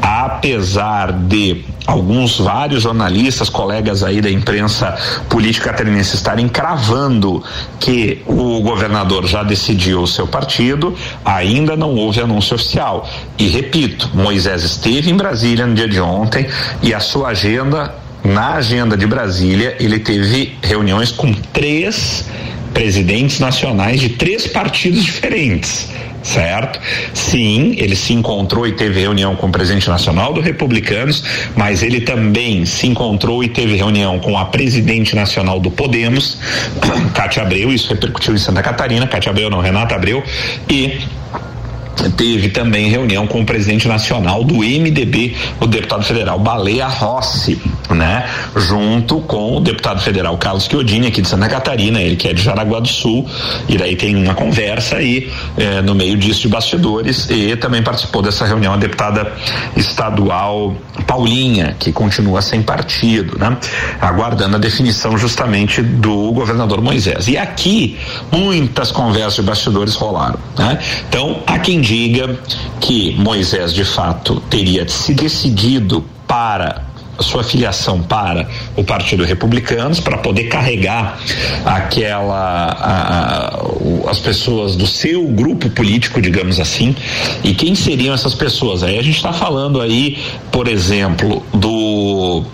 apesar 0.00 1.12
de 1.12 1.64
alguns 1.86 2.38
vários 2.38 2.82
jornalistas, 2.82 3.48
colegas 3.48 4.02
aí 4.02 4.20
da 4.20 4.30
imprensa 4.30 4.94
política 5.28 5.70
catarinense 5.70 6.16
estarem 6.16 6.46
cravando 6.46 7.42
que 7.80 8.22
o 8.26 8.60
governador 8.60 9.26
já 9.26 9.42
decidiu 9.42 10.02
o 10.02 10.06
seu 10.06 10.26
partido, 10.26 10.94
ainda 11.24 11.76
não 11.76 11.94
houve 11.94 12.20
anúncio 12.20 12.54
oficial. 12.56 13.08
E 13.38 13.48
repito, 13.48 14.10
Moisés 14.14 14.64
esteve 14.64 15.10
em 15.10 15.16
Brasília 15.16 15.66
no 15.66 15.74
dia 15.74 15.88
de 15.88 16.00
ontem 16.00 16.46
e 16.82 16.92
a 16.92 17.00
sua 17.00 17.28
agenda 17.28 17.94
na 18.22 18.54
agenda 18.54 18.96
de 18.96 19.06
Brasília, 19.06 19.76
ele 19.78 19.98
teve 19.98 20.58
reuniões 20.60 21.10
com 21.10 21.32
três 21.32 22.28
presidentes 22.78 23.40
nacionais 23.40 24.00
de 24.00 24.10
três 24.10 24.46
partidos 24.46 25.02
diferentes 25.04 25.88
certo? 26.22 26.80
Sim, 27.14 27.74
ele 27.78 27.96
se 27.96 28.12
encontrou 28.12 28.66
e 28.66 28.72
teve 28.72 29.00
reunião 29.00 29.34
com 29.36 29.46
o 29.46 29.50
presidente 29.50 29.88
nacional 29.88 30.32
do 30.32 30.40
Republicanos, 30.40 31.24
mas 31.56 31.82
ele 31.82 32.00
também 32.00 32.66
se 32.66 32.86
encontrou 32.86 33.42
e 33.42 33.48
teve 33.48 33.76
reunião 33.76 34.18
com 34.18 34.36
a 34.36 34.44
presidente 34.44 35.14
nacional 35.14 35.58
do 35.60 35.70
Podemos, 35.70 36.38
Cátia 37.14 37.42
Abreu, 37.42 37.72
isso 37.72 37.88
repercutiu 37.88 38.34
em 38.34 38.38
Santa 38.38 38.62
Catarina, 38.62 39.06
Cátia 39.06 39.30
Abreu 39.30 39.48
não, 39.48 39.60
Renata 39.60 39.94
Abreu, 39.94 40.22
e 40.68 41.00
teve 42.16 42.48
também 42.48 42.88
reunião 42.88 43.26
com 43.26 43.40
o 43.40 43.46
presidente 43.46 43.88
nacional 43.88 44.44
do 44.44 44.56
MDB, 44.56 45.34
o 45.60 45.66
deputado 45.66 46.04
federal 46.04 46.38
Baleia 46.38 46.86
Rossi, 46.86 47.60
né? 47.90 48.26
Junto 48.56 49.20
com 49.20 49.56
o 49.56 49.60
deputado 49.60 50.00
federal 50.00 50.36
Carlos 50.38 50.64
Chiodini, 50.64 51.08
aqui 51.08 51.22
de 51.22 51.28
Santa 51.28 51.48
Catarina, 51.48 52.00
ele 52.00 52.16
que 52.16 52.28
é 52.28 52.32
de 52.32 52.42
Jaraguá 52.42 52.80
do 52.80 52.88
Sul, 52.88 53.28
e 53.68 53.76
daí 53.76 53.96
tem 53.96 54.16
uma 54.16 54.34
conversa 54.34 54.96
aí 54.96 55.30
eh, 55.56 55.82
no 55.82 55.94
meio 55.94 56.16
disso 56.16 56.42
de 56.42 56.48
bastidores, 56.48 57.28
e 57.30 57.56
também 57.56 57.82
participou 57.82 58.22
dessa 58.22 58.44
reunião 58.44 58.74
a 58.74 58.76
deputada 58.76 59.32
estadual 59.76 60.76
Paulinha, 61.06 61.74
que 61.78 61.92
continua 61.92 62.42
sem 62.42 62.62
partido, 62.62 63.38
né? 63.38 63.56
Aguardando 64.00 64.56
a 64.56 64.58
definição 64.58 65.16
justamente 65.16 65.82
do 65.82 66.32
governador 66.32 66.80
Moisés. 66.80 67.28
E 67.28 67.36
aqui 67.36 67.96
muitas 68.30 68.92
conversas 68.92 69.36
de 69.36 69.42
bastidores 69.42 69.94
rolaram, 69.94 70.38
né? 70.56 70.78
Então, 71.08 71.42
há 71.46 71.58
quem 71.58 71.80
diga 71.88 72.38
que 72.82 73.14
Moisés 73.14 73.72
de 73.72 73.82
fato 73.82 74.42
teria 74.50 74.86
se 74.86 75.14
decidido 75.14 76.04
para 76.26 76.84
sua 77.18 77.42
filiação 77.42 78.02
para 78.02 78.46
o 78.76 78.84
Partido 78.84 79.24
Republicanos 79.24 79.98
para 79.98 80.18
poder 80.18 80.44
carregar 80.44 81.18
aquela 81.64 82.76
a, 82.78 83.56
a, 83.56 84.10
as 84.10 84.20
pessoas 84.20 84.76
do 84.76 84.86
seu 84.86 85.26
grupo 85.28 85.70
político, 85.70 86.20
digamos 86.20 86.60
assim. 86.60 86.94
E 87.42 87.54
quem 87.54 87.74
seriam 87.74 88.14
essas 88.14 88.34
pessoas? 88.34 88.82
Aí 88.82 88.98
a 88.98 89.02
gente 89.02 89.16
está 89.16 89.32
falando 89.32 89.80
aí, 89.80 90.18
por 90.52 90.68
exemplo, 90.68 91.42
do 91.54 92.44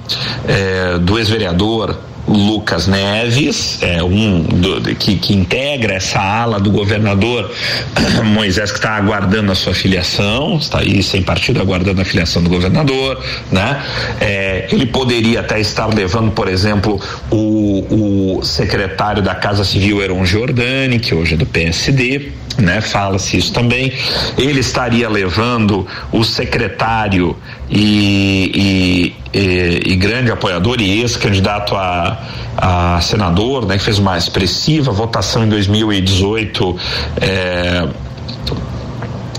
é, 0.47 0.97
do 0.99 1.19
ex-vereador 1.19 1.99
Lucas 2.27 2.87
Neves, 2.87 3.83
é 3.83 4.03
um 4.03 4.43
do, 4.43 4.95
que, 4.95 5.17
que 5.17 5.35
integra 5.35 5.95
essa 5.95 6.21
ala 6.21 6.59
do 6.59 6.71
governador 6.71 7.51
Moisés 8.25 8.71
que 8.71 8.79
está 8.79 8.97
aguardando 8.97 9.53
a 9.53 9.55
sua 9.55 9.75
filiação, 9.75 10.57
está 10.57 10.81
aí 10.81 11.03
sem 11.03 11.23
partido 11.23 11.61
aguardando 11.61 12.01
a 12.01 12.05
filiação 12.05 12.43
do 12.43 12.49
governador, 12.49 13.23
né? 13.53 13.83
É, 14.21 14.69
ele 14.73 14.87
poderia 14.87 15.41
até 15.41 15.61
estar 15.61 15.87
levando, 15.87 16.33
por 16.33 16.49
exemplo, 16.49 17.01
o, 17.31 18.39
o 18.39 18.45
secretário 18.45 19.23
da 19.23 19.35
Casa 19.35 19.65
Civil 19.65 20.03
Heron 20.03 20.25
Giordani, 20.25 20.99
que 20.99 21.15
hoje 21.15 21.35
é 21.35 21.37
do 21.37 21.47
PSD, 21.47 22.33
né? 22.59 22.81
Fala-se 22.81 23.37
isso 23.37 23.53
também. 23.53 23.93
Ele 24.39 24.61
estaria 24.61 25.09
levando 25.09 25.87
o 26.13 26.25
secretário 26.25 27.37
e, 27.71 29.15
e, 29.33 29.39
e, 29.39 29.93
e 29.93 29.97
grande 29.97 30.31
apoiador 30.31 30.81
e 30.81 31.01
ex-candidato 31.01 31.75
a, 31.75 32.19
a, 32.57 33.01
senador, 33.01 33.67
né? 33.67 33.79
Que 33.79 33.85
fez 33.85 33.99
uma 33.99 34.17
expressiva 34.17 34.93
votação 34.93 35.45
em 35.45 35.49
2018. 35.49 36.77
É, 37.21 37.89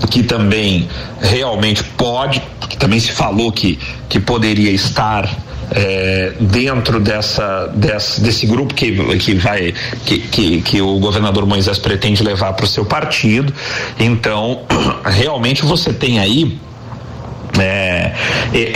que 0.09 0.21
também 0.21 0.87
realmente 1.19 1.83
pode, 1.83 2.41
que 2.69 2.77
também 2.77 2.99
se 2.99 3.11
falou 3.11 3.51
que, 3.51 3.79
que 4.07 4.19
poderia 4.19 4.71
estar 4.71 5.27
é, 5.71 6.33
dentro 6.39 6.99
dessa, 6.99 7.67
dessa, 7.67 8.21
desse 8.21 8.45
grupo 8.45 8.73
que, 8.73 9.17
que 9.17 9.35
vai 9.35 9.73
que, 10.05 10.19
que, 10.19 10.61
que 10.61 10.81
o 10.81 10.99
governador 10.99 11.45
Moisés 11.45 11.77
pretende 11.77 12.23
levar 12.23 12.53
para 12.53 12.65
o 12.65 12.67
seu 12.67 12.85
partido. 12.85 13.53
Então, 13.99 14.61
realmente 15.05 15.63
você 15.63 15.93
tem 15.93 16.19
aí 16.19 16.59
é, 17.59 18.13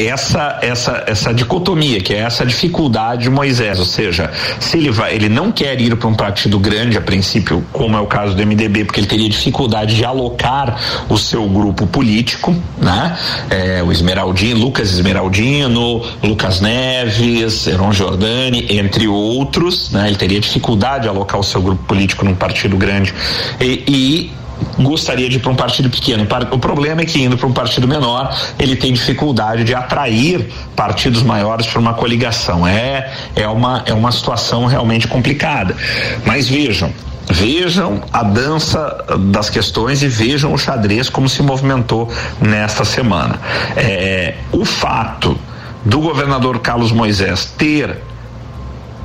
essa, 0.05 0.59
essa, 0.61 1.03
essa 1.07 1.33
dicotomia, 1.33 2.01
que 2.01 2.13
é 2.13 2.19
essa 2.19 2.45
dificuldade 2.45 3.23
de 3.23 3.29
Moisés, 3.29 3.79
ou 3.79 3.85
seja, 3.85 4.31
se 4.59 4.77
ele 4.77 4.91
vai, 4.91 5.15
ele 5.15 5.29
não 5.29 5.51
quer 5.51 5.79
ir 5.79 5.95
para 5.95 6.07
um 6.07 6.13
partido 6.13 6.59
grande 6.59 6.97
a 6.97 7.01
princípio, 7.01 7.63
como 7.71 7.95
é 7.95 7.99
o 7.99 8.07
caso 8.07 8.35
do 8.35 8.45
MDB, 8.45 8.85
porque 8.85 8.99
ele 8.99 9.07
teria 9.07 9.29
dificuldade 9.29 9.95
de 9.95 10.05
alocar 10.05 11.05
o 11.09 11.17
seu 11.17 11.47
grupo 11.47 11.87
político, 11.87 12.55
né? 12.77 13.17
É, 13.49 13.83
o 13.83 13.91
Esmeraldino, 13.91 14.59
Lucas 14.59 14.91
Esmeraldino, 14.91 16.03
Lucas 16.23 16.61
Neves, 16.61 17.67
Heron 17.67 17.91
Giordani, 17.91 18.65
entre 18.69 19.07
outros, 19.07 19.91
né? 19.91 20.07
Ele 20.07 20.17
teria 20.17 20.39
dificuldade 20.39 21.03
de 21.03 21.09
alocar 21.09 21.39
o 21.39 21.43
seu 21.43 21.61
grupo 21.61 21.83
político 21.85 22.25
num 22.25 22.35
partido 22.35 22.77
grande 22.77 23.13
e, 23.59 23.83
e 23.87 24.39
gostaria 24.77 25.29
de 25.29 25.37
ir 25.37 25.39
para 25.39 25.51
um 25.51 25.55
partido 25.55 25.89
pequeno. 25.89 26.27
O 26.51 26.59
problema 26.59 27.01
é 27.01 27.05
que 27.05 27.21
indo 27.21 27.37
para 27.37 27.47
um 27.47 27.53
partido 27.53 27.87
menor, 27.87 28.35
ele 28.57 28.75
tem 28.75 28.93
dificuldade 28.93 29.63
de 29.63 29.73
atrair 29.73 30.49
partidos 30.75 31.21
maiores 31.21 31.67
para 31.67 31.79
uma 31.79 31.93
coligação. 31.93 32.67
É, 32.67 33.11
é, 33.35 33.47
uma, 33.47 33.83
é 33.85 33.93
uma 33.93 34.11
situação 34.11 34.65
realmente 34.65 35.07
complicada. 35.07 35.75
Mas 36.25 36.47
vejam, 36.47 36.91
Vejam 37.31 38.01
a 38.11 38.23
dança 38.23 39.05
das 39.19 39.51
questões 39.51 40.01
e 40.01 40.07
vejam 40.07 40.51
o 40.51 40.57
xadrez 40.57 41.09
como 41.09 41.29
se 41.29 41.43
movimentou 41.43 42.11
nesta 42.41 42.83
semana. 42.83 43.39
É, 43.77 44.33
o 44.51 44.65
fato 44.65 45.37
do 45.85 45.99
governador 45.99 46.59
Carlos 46.59 46.91
Moisés 46.91 47.45
ter 47.55 47.99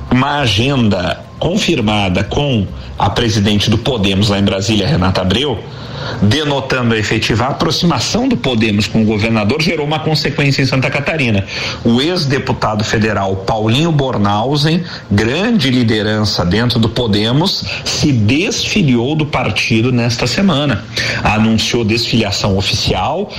uma 0.09 0.39
agenda 0.39 1.24
confirmada 1.45 2.23
com 2.23 2.65
a 2.97 3.07
presidente 3.07 3.69
do 3.69 3.77
Podemos 3.77 4.29
lá 4.29 4.39
em 4.39 4.43
Brasília, 4.43 4.87
Renata 4.87 5.21
Abreu, 5.21 5.59
denotando 6.19 6.95
a 6.95 6.97
efetiva 6.97 7.45
aproximação 7.45 8.27
do 8.27 8.35
Podemos 8.35 8.87
com 8.87 9.03
o 9.03 9.05
governador, 9.05 9.61
gerou 9.61 9.85
uma 9.85 9.99
consequência 9.99 10.63
em 10.63 10.65
Santa 10.65 10.89
Catarina. 10.89 11.45
O 11.83 12.01
ex-deputado 12.01 12.83
federal 12.83 13.35
Paulinho 13.35 13.91
Bornhausen, 13.91 14.83
grande 15.11 15.69
liderança 15.69 16.43
dentro 16.43 16.79
do 16.79 16.89
Podemos, 16.89 17.63
se 17.85 18.11
desfiliou 18.11 19.15
do 19.15 19.27
partido 19.27 19.91
nesta 19.91 20.25
semana. 20.25 20.83
Anunciou 21.23 21.85
desfiliação 21.85 22.57
oficial, 22.57 23.31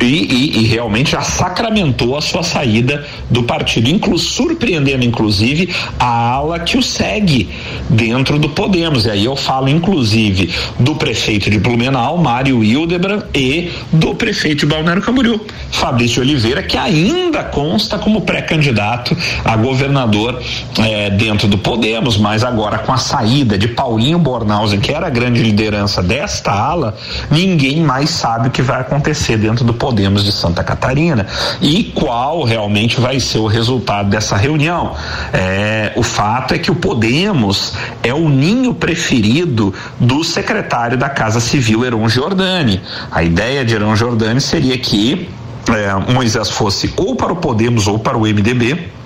e, 0.00 0.04
e, 0.04 0.58
e, 0.60 0.66
realmente 0.66 1.12
já 1.12 1.22
sacramentou 1.22 2.16
a 2.16 2.20
sua 2.20 2.42
saída 2.42 3.06
do 3.30 3.42
partido, 3.42 3.88
inclu, 3.88 4.18
surpreendendo 4.18 5.04
inclusive 5.04 5.74
a 5.98 6.30
ala 6.32 6.58
que 6.58 6.76
o 6.76 6.82
segue 6.82 7.48
dentro 7.88 8.38
do 8.38 8.48
Podemos. 8.48 9.06
E 9.06 9.10
aí 9.10 9.24
eu 9.24 9.36
falo 9.36 9.68
inclusive 9.68 10.52
do 10.78 10.94
prefeito 10.94 11.50
de 11.50 11.58
Blumenau, 11.58 12.18
Mário 12.18 12.62
Hildebrand, 12.62 13.22
e 13.34 13.70
do 13.92 14.14
prefeito 14.14 14.60
de 14.60 14.66
Balneário 14.66 15.02
Camboriú, 15.02 15.40
Fabrício 15.70 16.22
Oliveira, 16.22 16.62
que 16.62 16.76
ainda 16.76 17.44
consta 17.44 17.98
como 17.98 18.22
pré-candidato 18.22 19.16
a 19.44 19.56
governador 19.56 20.40
eh, 20.78 21.10
dentro 21.10 21.48
do 21.48 21.58
Podemos, 21.58 22.16
mas 22.16 22.44
agora 22.44 22.78
com 22.78 22.92
a 22.92 22.98
saída 22.98 23.56
de 23.56 23.68
Paulinho 23.68 24.18
Bornhausen, 24.18 24.80
que 24.80 24.92
era 24.92 25.06
a 25.06 25.10
grande 25.10 25.42
liderança 25.42 26.02
desta 26.02 26.52
ala, 26.52 26.96
ninguém 27.30 27.80
mais 27.80 28.10
sabe 28.10 28.48
o 28.48 28.50
que 28.50 28.62
vai 28.62 28.80
acontecer 28.80 29.36
dentro 29.36 29.64
do 29.64 29.74
Podemos 29.82 30.22
de 30.22 30.30
Santa 30.30 30.62
Catarina 30.62 31.26
e 31.60 31.82
qual 31.82 32.44
realmente 32.44 33.00
vai 33.00 33.18
ser 33.18 33.38
o 33.38 33.48
resultado 33.48 34.08
dessa 34.08 34.36
reunião. 34.36 34.94
É, 35.32 35.92
o 35.96 36.04
fato 36.04 36.54
é 36.54 36.58
que 36.58 36.70
o 36.70 36.74
Podemos 36.76 37.72
é 38.00 38.14
o 38.14 38.28
ninho 38.28 38.74
preferido 38.74 39.74
do 39.98 40.22
secretário 40.22 40.96
da 40.96 41.08
Casa 41.08 41.40
Civil, 41.40 41.84
Heron 41.84 42.08
Giordani. 42.08 42.80
A 43.10 43.24
ideia 43.24 43.64
de 43.64 43.74
Heron 43.74 43.96
Giordani 43.96 44.40
seria 44.40 44.78
que 44.78 45.28
é, 45.68 46.12
Moisés 46.12 46.48
fosse 46.48 46.92
ou 46.96 47.16
para 47.16 47.32
o 47.32 47.36
Podemos 47.36 47.88
ou 47.88 47.98
para 47.98 48.16
o 48.16 48.20
MDB 48.20 49.01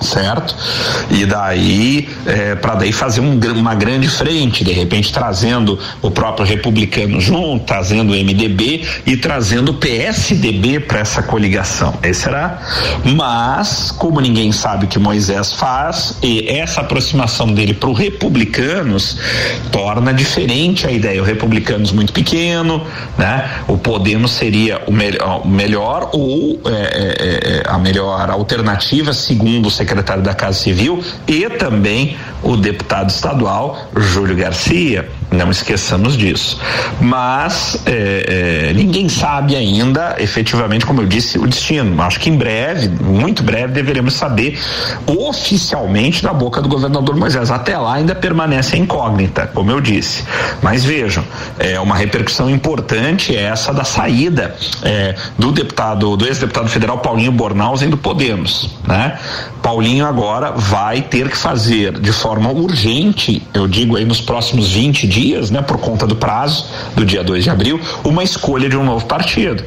certo? 0.00 0.54
E 1.10 1.26
daí 1.26 2.08
é, 2.26 2.54
para 2.54 2.74
daí 2.76 2.92
fazer 2.92 3.20
um, 3.20 3.38
uma 3.56 3.74
grande 3.74 4.08
frente, 4.08 4.64
de 4.64 4.72
repente 4.72 5.12
trazendo 5.12 5.78
o 6.02 6.10
próprio 6.10 6.46
republicano 6.46 7.20
junto, 7.20 7.64
trazendo 7.64 8.12
o 8.12 8.16
MDB 8.16 8.86
e 9.06 9.16
trazendo 9.16 9.72
o 9.72 9.74
PSDB 9.74 10.80
para 10.80 11.00
essa 11.00 11.22
coligação. 11.22 11.94
Esse 12.02 12.28
será. 12.28 12.58
Mas 13.04 13.90
como 13.90 14.20
ninguém 14.20 14.52
sabe 14.52 14.84
o 14.84 14.88
que 14.88 14.98
Moisés 14.98 15.52
faz 15.52 16.18
e 16.22 16.48
essa 16.48 16.80
aproximação 16.80 17.52
dele 17.52 17.72
para 17.72 17.88
os 17.88 17.98
republicanos 17.98 19.16
torna 19.72 20.12
diferente 20.12 20.86
a 20.86 20.90
ideia. 20.90 21.22
O 21.22 21.24
republicanos 21.24 21.92
muito 21.92 22.12
pequeno, 22.12 22.84
né? 23.16 23.50
O 23.66 23.78
Podemos 23.78 24.32
seria 24.32 24.82
o, 24.86 24.92
me 24.92 25.08
o 25.42 25.48
melhor 25.48 26.10
ou 26.12 26.60
é, 26.66 26.70
é, 26.70 27.60
é 27.60 27.62
a 27.66 27.78
melhor 27.78 28.28
alternativa 28.30 29.12
segundo 29.12 29.70
secretário 29.78 30.22
da 30.22 30.34
Casa 30.34 30.58
Civil 30.58 31.02
e 31.26 31.48
também 31.48 32.16
o 32.42 32.56
deputado 32.56 33.10
estadual 33.10 33.88
Júlio 33.96 34.36
Garcia. 34.36 35.08
Não 35.30 35.50
esqueçamos 35.50 36.16
disso. 36.16 36.58
Mas 37.00 37.82
é, 37.84 38.70
é, 38.70 38.72
ninguém 38.72 39.08
sabe 39.08 39.54
ainda, 39.54 40.16
efetivamente, 40.18 40.86
como 40.86 41.02
eu 41.02 41.06
disse, 41.06 41.38
o 41.38 41.46
destino. 41.46 42.00
Acho 42.02 42.18
que 42.18 42.30
em 42.30 42.36
breve, 42.36 42.88
muito 42.88 43.42
breve, 43.42 43.72
deveremos 43.72 44.14
saber 44.14 44.58
oficialmente 45.06 46.22
da 46.22 46.32
boca 46.32 46.62
do 46.62 46.68
governador 46.68 47.14
Moisés. 47.14 47.50
Até 47.50 47.76
lá 47.76 47.94
ainda 47.94 48.14
permanece 48.14 48.76
a 48.76 48.78
incógnita, 48.78 49.46
como 49.52 49.70
eu 49.70 49.80
disse. 49.80 50.24
Mas 50.62 50.82
vejam, 50.84 51.22
é 51.58 51.78
uma 51.78 51.94
repercussão 51.94 52.48
importante 52.48 53.36
essa 53.36 53.72
da 53.72 53.84
saída 53.84 54.56
é, 54.82 55.14
do 55.38 55.52
deputado, 55.52 56.16
do 56.16 56.26
ex-deputado 56.26 56.68
federal 56.68 56.98
Paulinho 56.98 57.32
Bornhausen 57.32 57.90
do 57.90 57.96
Podemos, 57.96 58.70
né? 58.86 59.18
Paulinho 59.62 60.06
agora 60.06 60.52
vai 60.52 61.02
ter 61.02 61.28
que 61.28 61.36
fazer 61.36 61.98
de 61.98 62.12
forma 62.12 62.50
urgente, 62.50 63.42
eu 63.52 63.68
digo 63.68 63.96
aí 63.96 64.04
nos 64.04 64.20
próximos 64.20 64.70
20 64.70 65.06
dias, 65.06 65.17
né, 65.50 65.62
por 65.62 65.78
conta 65.78 66.06
do 66.06 66.16
prazo 66.16 66.66
do 66.94 67.04
dia 67.04 67.24
2 67.24 67.44
de 67.44 67.50
abril, 67.50 67.80
uma 68.04 68.22
escolha 68.22 68.68
de 68.68 68.76
um 68.76 68.84
novo 68.84 69.06
partido. 69.06 69.64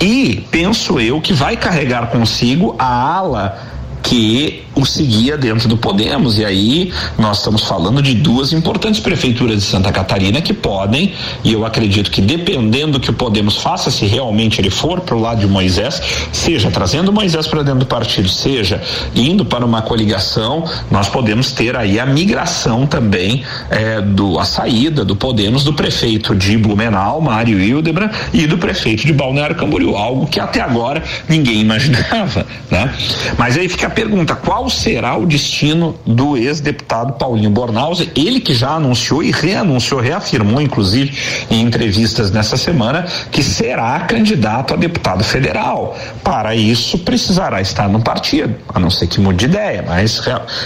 E 0.00 0.46
penso 0.50 0.98
eu 1.00 1.20
que 1.20 1.32
vai 1.32 1.56
carregar 1.56 2.08
consigo 2.08 2.74
a 2.78 2.86
ala 2.86 3.58
que 4.02 4.64
o 4.78 4.86
seguia 4.86 5.36
dentro 5.36 5.68
do 5.68 5.76
Podemos. 5.76 6.38
E 6.38 6.44
aí 6.44 6.92
nós 7.18 7.38
estamos 7.38 7.62
falando 7.62 8.00
de 8.00 8.14
duas 8.14 8.52
importantes 8.52 9.00
prefeituras 9.00 9.56
de 9.56 9.62
Santa 9.62 9.90
Catarina 9.90 10.40
que 10.40 10.54
podem, 10.54 11.12
e 11.42 11.52
eu 11.52 11.66
acredito 11.66 12.10
que 12.10 12.20
dependendo 12.20 12.92
do 12.92 13.00
que 13.00 13.10
o 13.10 13.12
Podemos 13.12 13.56
faça, 13.56 13.90
se 13.90 14.06
realmente 14.06 14.60
ele 14.60 14.70
for 14.70 15.00
para 15.00 15.16
o 15.16 15.20
lado 15.20 15.40
de 15.40 15.46
Moisés, 15.46 16.00
seja 16.32 16.70
trazendo 16.70 17.12
Moisés 17.12 17.46
para 17.46 17.62
dentro 17.62 17.80
do 17.80 17.86
partido, 17.86 18.28
seja 18.28 18.80
indo 19.14 19.44
para 19.44 19.64
uma 19.64 19.82
coligação, 19.82 20.64
nós 20.90 21.08
podemos 21.08 21.50
ter 21.50 21.76
aí 21.76 21.98
a 21.98 22.06
migração 22.06 22.86
também 22.86 23.42
é, 23.70 24.00
do 24.00 24.38
a 24.38 24.44
saída 24.44 25.04
do 25.04 25.16
Podemos 25.16 25.64
do 25.64 25.72
prefeito 25.72 26.34
de 26.34 26.56
Blumenau, 26.56 27.20
Mário 27.20 27.60
Hildebrand, 27.60 28.10
e 28.32 28.46
do 28.46 28.56
prefeito 28.56 29.06
de 29.06 29.12
Balneário 29.12 29.56
Camboriú, 29.56 29.96
algo 29.96 30.26
que 30.26 30.38
até 30.38 30.60
agora 30.60 31.02
ninguém 31.28 31.60
imaginava, 31.60 32.46
né? 32.70 32.94
Mas 33.36 33.56
aí 33.56 33.68
fica 33.68 33.88
a 33.88 33.90
pergunta, 33.90 34.36
qual 34.36 34.67
será 34.68 35.16
o 35.16 35.26
destino 35.26 35.94
do 36.06 36.36
ex-deputado 36.36 37.14
Paulinho 37.14 37.50
Bornhausen, 37.50 38.10
ele 38.14 38.40
que 38.40 38.54
já 38.54 38.70
anunciou 38.70 39.22
e 39.22 39.30
reanunciou, 39.30 40.00
reafirmou 40.00 40.60
inclusive 40.60 41.16
em 41.50 41.62
entrevistas 41.62 42.30
nessa 42.30 42.56
semana 42.56 43.06
que 43.30 43.42
será 43.42 44.00
candidato 44.00 44.74
a 44.74 44.76
deputado 44.76 45.24
federal. 45.24 45.96
Para 46.22 46.54
isso 46.54 46.98
precisará 46.98 47.60
estar 47.60 47.88
no 47.88 48.00
partido, 48.00 48.54
a 48.72 48.78
não 48.78 48.90
ser 48.90 49.06
que 49.06 49.20
mude 49.20 49.38
de 49.38 49.44
ideia, 49.46 49.84
mas 49.86 50.20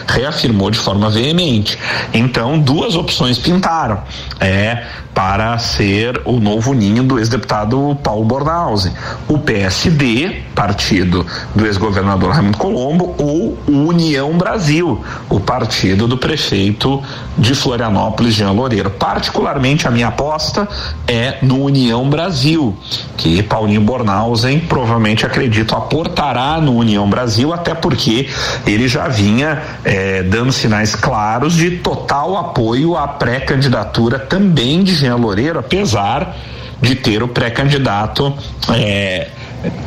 reafirmou 0.06 0.70
de 0.70 0.78
forma 0.78 1.10
veemente. 1.10 1.78
Então, 2.12 2.58
duas 2.58 2.94
opções 2.94 3.38
pintaram. 3.38 4.02
É 4.40 4.82
para 5.14 5.58
ser 5.58 6.20
o 6.24 6.40
novo 6.40 6.72
ninho 6.72 7.02
do 7.02 7.18
ex-deputado 7.18 7.96
Paulo 8.02 8.24
Bornhausen. 8.24 8.92
O 9.28 9.38
PSD, 9.38 10.42
partido 10.54 11.26
do 11.54 11.66
ex-governador 11.66 12.32
Raimundo 12.32 12.58
Colombo, 12.58 13.14
ou 13.18 13.58
União 13.92 14.37
Brasil, 14.37 15.05
o 15.28 15.38
partido 15.38 16.09
do 16.09 16.16
prefeito 16.16 17.02
de 17.37 17.55
Florianópolis, 17.55 18.35
Jean 18.35 18.52
Loureiro. 18.52 18.90
Particularmente, 18.90 19.87
a 19.87 19.90
minha 19.90 20.09
aposta 20.09 20.68
é 21.07 21.38
no 21.42 21.62
União 21.62 22.09
Brasil, 22.09 22.76
que 23.16 23.42
Paulinho 23.42 23.81
Bornhausen 23.83 24.61
provavelmente 24.61 25.26
acredito 25.26 25.74
aportará 25.74 26.61
no 26.61 26.74
União 26.74 27.09
Brasil, 27.09 27.52
até 27.52 27.74
porque 27.74 28.28
ele 28.66 28.88
já 28.88 29.09
vinha 29.09 29.62
eh, 29.85 30.22
dando 30.22 30.52
sinais 30.52 30.94
claros 30.94 31.55
de 31.55 31.72
total 31.78 32.37
apoio 32.37 32.96
à 32.96 33.07
pré-candidatura 33.07 34.18
também 34.18 34.83
de 34.83 34.94
Jean 34.94 35.16
Loureiro, 35.16 35.59
apesar 35.59 36.35
de 36.81 36.96
ter 36.96 37.22
o 37.22 37.28
pré-candidato 37.28 38.35
é, 38.74 39.28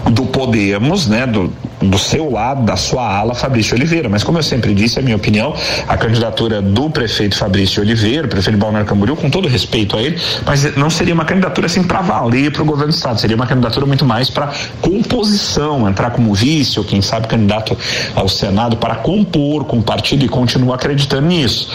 do 0.10 0.26
Podemos, 0.26 1.08
né, 1.08 1.28
do, 1.28 1.52
do 1.90 1.98
seu 1.98 2.30
lado, 2.30 2.64
da 2.64 2.76
sua 2.76 3.18
ala, 3.18 3.34
Fabrício 3.34 3.76
Oliveira. 3.76 4.10
Mas 4.10 4.24
como 4.24 4.38
eu 4.38 4.44
sempre 4.44 4.74
disse, 4.74 5.00
a 5.00 5.02
minha 5.02 5.16
opinião, 5.16 5.54
a 5.88 5.98
candidatura 5.98 6.62
do 6.62 6.90
prefeito 6.90 7.36
Fabrício 7.36 7.82
Oliveira, 7.82 8.28
prefeito 8.28 8.58
Balneário 8.58 8.88
Camboriú, 8.88 9.16
com 9.16 9.30
todo 9.30 9.48
respeito 9.48 9.98
a 9.98 10.02
ele, 10.02 10.20
mas 10.46 10.76
não 10.76 10.90
seria 10.90 11.14
uma 11.14 11.26
candidatura 11.26 11.68
assim 11.68 11.84
para 11.84 12.02
valer 12.02 12.52
para 12.52 12.62
o 12.62 12.66
governo 12.66 12.92
do 12.92 12.96
estado, 12.96 13.20
seria 13.20 13.36
uma 13.36 13.48
candidatura 13.48 13.86
muito 13.86 14.06
mais 14.06 14.30
para 14.30 14.52
composição, 14.82 15.88
entrar 15.88 16.12
como 16.12 16.34
vice 16.34 16.80
ou 16.80 16.86
quem 16.86 17.02
sabe 17.02 17.28
candidato 17.28 17.78
ao 18.16 18.28
Senado 18.28 18.78
para 18.78 18.96
compor 18.96 19.66
com 19.66 19.80
o 19.80 19.84
partido 19.84 20.26
e 20.26 20.30
continuar 20.30 20.76
acreditando 20.76 21.28
nisso. 21.28 21.70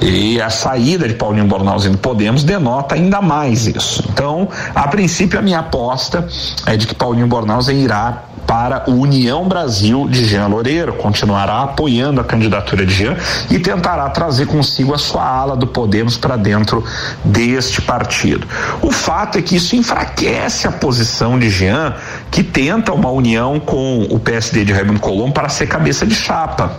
E 0.00 0.40
a 0.40 0.50
saída 0.50 1.08
de 1.08 1.14
Paulinho 1.14 1.46
Bornhaus 1.46 1.84
do 1.84 1.98
Podemos 1.98 2.44
denota 2.44 2.94
ainda 2.94 3.20
mais 3.20 3.66
isso. 3.66 4.04
Então, 4.10 4.48
a 4.74 4.88
princípio, 4.88 5.38
a 5.38 5.42
minha 5.42 5.60
aposta 5.60 6.26
é 6.66 6.76
de 6.76 6.86
que 6.86 6.94
Paulinho 6.94 7.26
Bornhaus 7.26 7.68
irá 7.68 8.24
para 8.46 8.88
o 8.88 8.94
União 8.94 9.46
Brasil 9.48 10.06
de 10.08 10.24
Jean 10.24 10.46
Loureiro, 10.46 10.94
continuará 10.94 11.62
apoiando 11.62 12.20
a 12.20 12.24
candidatura 12.24 12.86
de 12.86 12.94
Jean 12.94 13.16
e 13.50 13.58
tentará 13.58 14.08
trazer 14.10 14.46
consigo 14.46 14.94
a 14.94 14.98
sua 14.98 15.26
ala 15.26 15.56
do 15.56 15.66
Podemos 15.66 16.16
para 16.16 16.36
dentro 16.36 16.84
deste 17.24 17.82
partido. 17.82 18.46
O 18.80 18.90
fato 18.90 19.38
é 19.38 19.42
que 19.42 19.56
isso 19.56 19.74
enfraquece 19.74 20.66
a 20.66 20.72
posição 20.72 21.38
de 21.38 21.50
Jean, 21.50 21.94
que 22.30 22.42
tenta 22.42 22.92
uma 22.92 23.10
união 23.10 23.58
com 23.58 24.06
o 24.10 24.18
PSD 24.18 24.64
de 24.64 24.72
Raimundo 24.72 25.00
Colombo 25.00 25.32
para 25.32 25.48
ser 25.48 25.66
cabeça 25.66 26.06
de 26.06 26.14
chapa. 26.14 26.76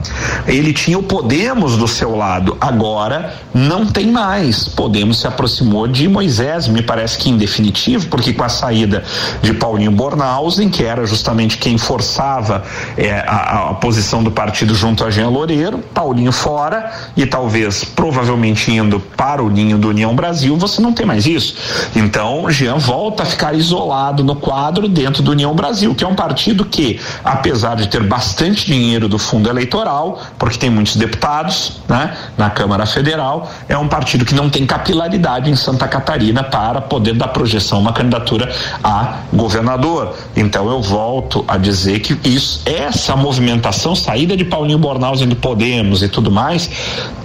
Ele 0.47 0.71
tinha 0.71 0.97
o 0.97 1.03
Podemos 1.03 1.77
do 1.77 1.87
seu 1.87 2.15
lado, 2.15 2.57
agora 2.61 3.33
não 3.53 3.85
tem 3.85 4.11
mais. 4.11 4.67
Podemos 4.67 5.19
se 5.19 5.27
aproximou 5.27 5.87
de 5.87 6.07
Moisés, 6.07 6.67
me 6.67 6.81
parece 6.81 7.17
que 7.17 7.29
em 7.29 7.37
definitivo, 7.37 8.07
porque 8.07 8.33
com 8.33 8.43
a 8.43 8.49
saída 8.49 9.03
de 9.41 9.53
Paulinho 9.53 9.91
Bornhausen, 9.91 10.69
que 10.69 10.83
era 10.83 11.05
justamente 11.05 11.56
quem 11.57 11.77
forçava 11.77 12.63
é, 12.97 13.23
a, 13.27 13.69
a, 13.69 13.73
posição 13.73 14.23
do 14.23 14.31
partido 14.31 14.73
junto 14.73 15.03
a 15.03 15.09
Jean 15.09 15.29
Loureiro, 15.29 15.79
Paulinho 15.79 16.31
fora 16.31 16.91
e 17.15 17.25
talvez 17.25 17.83
provavelmente 17.83 18.71
indo 18.71 18.99
para 18.99 19.43
o 19.43 19.49
ninho 19.49 19.77
do 19.77 19.89
União 19.89 20.15
Brasil, 20.15 20.55
você 20.57 20.81
não 20.81 20.93
tem 20.93 21.05
mais 21.05 21.25
isso. 21.25 21.55
Então, 21.95 22.49
Jean 22.49 22.77
volta 22.77 23.23
a 23.23 23.25
ficar 23.25 23.53
isolado 23.53 24.23
no 24.23 24.35
quadro 24.35 24.87
dentro 24.87 25.23
do 25.23 25.31
União 25.31 25.53
Brasil, 25.55 25.93
que 25.95 26.03
é 26.03 26.07
um 26.07 26.15
partido 26.15 26.65
que, 26.65 26.99
apesar 27.23 27.75
de 27.75 27.87
ter 27.87 28.03
bastante 28.03 28.65
dinheiro 28.65 29.07
do 29.07 29.17
fundo 29.17 29.49
eleitoral, 29.49 30.21
porque 30.37 30.57
tem 30.57 30.69
muitos 30.69 30.95
deputados 30.95 31.81
né, 31.87 32.15
na 32.37 32.49
Câmara 32.49 32.85
Federal, 32.85 33.49
é 33.67 33.77
um 33.77 33.87
partido 33.87 34.25
que 34.25 34.35
não 34.35 34.49
tem 34.49 34.65
capilaridade 34.65 35.49
em 35.49 35.55
Santa 35.55 35.87
Catarina 35.87 36.43
para 36.43 36.81
poder 36.81 37.13
dar 37.13 37.29
projeção 37.29 37.79
uma 37.79 37.93
candidatura 37.93 38.51
a 38.83 39.19
governador. 39.33 40.15
Então 40.35 40.69
eu 40.69 40.81
volto 40.81 41.43
a 41.47 41.57
dizer 41.57 41.99
que 41.99 42.17
isso, 42.27 42.61
essa 42.65 43.15
movimentação, 43.15 43.95
saída 43.95 44.35
de 44.35 44.43
Paulinho 44.43 44.77
Bornhausen 44.77 45.27
do 45.27 45.35
Podemos 45.35 46.03
e 46.03 46.09
tudo 46.09 46.29
mais, 46.29 46.69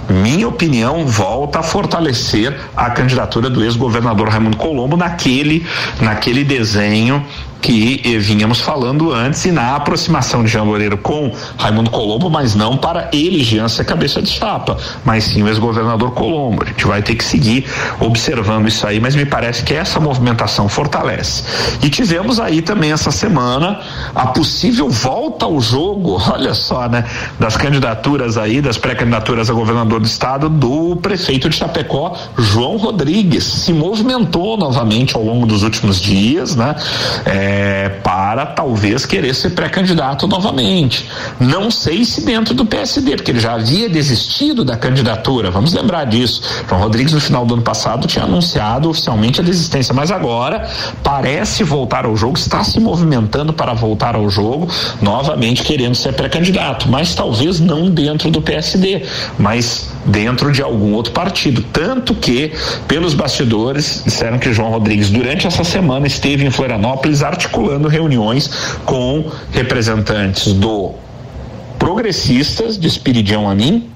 minha 0.08 0.46
opinião, 0.48 1.06
volta 1.06 1.61
a 1.61 1.62
fortalecer 1.62 2.56
a 2.76 2.90
candidatura 2.90 3.48
do 3.48 3.64
ex-governador 3.64 4.28
Raimundo 4.28 4.56
Colombo 4.56 4.96
naquele, 4.96 5.66
naquele 6.00 6.44
desenho 6.44 7.24
que 7.62 8.03
eh, 8.05 8.18
vínhamos 8.18 8.61
falando 8.61 9.12
antes 9.12 9.44
e 9.44 9.53
na 9.53 9.77
aproximação 9.77 10.42
de 10.42 10.51
Jean 10.51 10.64
Loureiro 10.64 10.98
com 10.98 11.33
Raimundo 11.57 11.90
Colombo, 11.90 12.29
mas 12.29 12.57
não 12.57 12.77
para 12.77 13.09
ele, 13.12 13.42
Jean, 13.44 13.68
ser 13.68 13.85
cabeça 13.85 14.20
de 14.20 14.29
chapa, 14.29 14.77
mas 15.05 15.25
sim 15.25 15.42
o 15.42 15.48
ex-governador 15.48 16.11
Colombo. 16.11 16.64
A 16.64 16.66
gente 16.66 16.85
vai 16.85 17.01
ter 17.01 17.14
que 17.14 17.25
seguir 17.25 17.64
observando 18.01 18.66
isso 18.66 18.85
aí, 18.85 18.98
mas 18.98 19.14
me 19.14 19.25
parece 19.25 19.62
que 19.62 19.72
essa 19.72 20.01
movimentação 20.01 20.68
fortalece. 20.68 21.44
E 21.83 21.88
tivemos 21.88 22.40
aí 22.40 22.61
também 22.61 22.90
essa 22.90 23.12
semana 23.12 23.81
a 24.12 24.27
possível 24.27 24.90
volta 24.90 25.44
ao 25.44 25.61
jogo, 25.61 26.20
olha 26.33 26.55
só, 26.55 26.88
né, 26.88 27.05
das 27.38 27.57
candidaturas 27.57 28.37
aí, 28.37 28.61
das 28.61 28.77
pré-candidaturas 28.77 29.48
a 29.48 29.53
governador 29.53 30.01
do 30.01 30.07
estado 30.07 30.48
do 30.48 30.96
prefeito 30.96 31.48
de 31.48 31.55
Chapecó, 31.55 32.16
João 32.37 32.77
Rodrigues, 32.77 33.44
se 33.44 33.72
movimentou 33.72 34.57
novamente 34.57 35.14
ao 35.14 35.22
longo 35.22 35.46
dos 35.46 35.62
últimos 35.62 36.01
dias, 36.01 36.57
né? 36.57 36.75
É, 37.25 37.52
é, 37.53 37.88
para 38.03 38.47
talvez 38.47 39.05
querer 39.05 39.35
ser 39.35 39.51
pré-candidato 39.51 40.27
novamente. 40.27 41.07
Não 41.38 41.71
sei 41.71 42.03
se 42.05 42.25
dentro 42.25 42.55
do 42.55 42.65
PSD, 42.65 43.17
porque 43.17 43.31
ele 43.31 43.41
já 43.41 43.55
havia 43.55 43.91
desistido 43.91 44.65
da 44.65 44.75
candidatura, 44.75 45.51
vamos 45.51 45.75
lembrar 45.75 46.05
disso. 46.05 46.43
João 46.67 46.81
Rodrigues, 46.81 47.12
no 47.12 47.21
final 47.21 47.45
do 47.45 47.55
ano 47.55 47.62
passado, 47.62 48.07
tinha 48.07 48.25
anunciado 48.25 48.88
oficialmente 48.88 49.41
a 49.41 49.45
desistência, 49.45 49.93
mas 49.93 50.11
agora 50.11 50.67
parece 51.03 51.62
voltar 51.62 52.07
ao 52.07 52.17
jogo, 52.17 52.38
está 52.38 52.65
se 52.65 52.81
movimentando 52.81 53.53
para 53.53 53.75
voltar 53.75 54.15
ao 54.15 54.31
jogo, 54.31 54.69
novamente 55.03 55.62
querendo 55.62 55.95
ser 55.95 56.15
pré-candidato, 56.15 56.88
mas 56.88 57.15
talvez 57.15 57.61
não 57.61 57.91
dentro 57.91 58.31
do 58.31 58.41
PSD, 58.41 59.05
mas 59.38 59.91
dentro 60.07 60.51
de 60.51 60.62
algum 60.62 60.95
outro 60.95 61.12
partido. 61.12 61.62
Tanto 61.73 62.15
que, 62.15 62.53
pelos 62.88 63.12
bastidores, 63.15 64.03
disseram 64.05 64.38
que 64.38 64.53
João 64.53 64.71
Rodrigues, 64.71 65.11
durante 65.11 65.47
essa 65.47 65.62
semana, 65.62 66.07
esteve 66.07 66.47
em 66.47 66.51
Florianópolis 66.51 67.23
articulando 67.23 67.41
reuniões 67.88 68.76
com 68.85 69.31
representantes 69.50 70.52
do 70.52 70.92
Progressistas 71.78 72.78
de 72.78 72.87
Espiridião 72.87 73.48
Amin, 73.48 73.90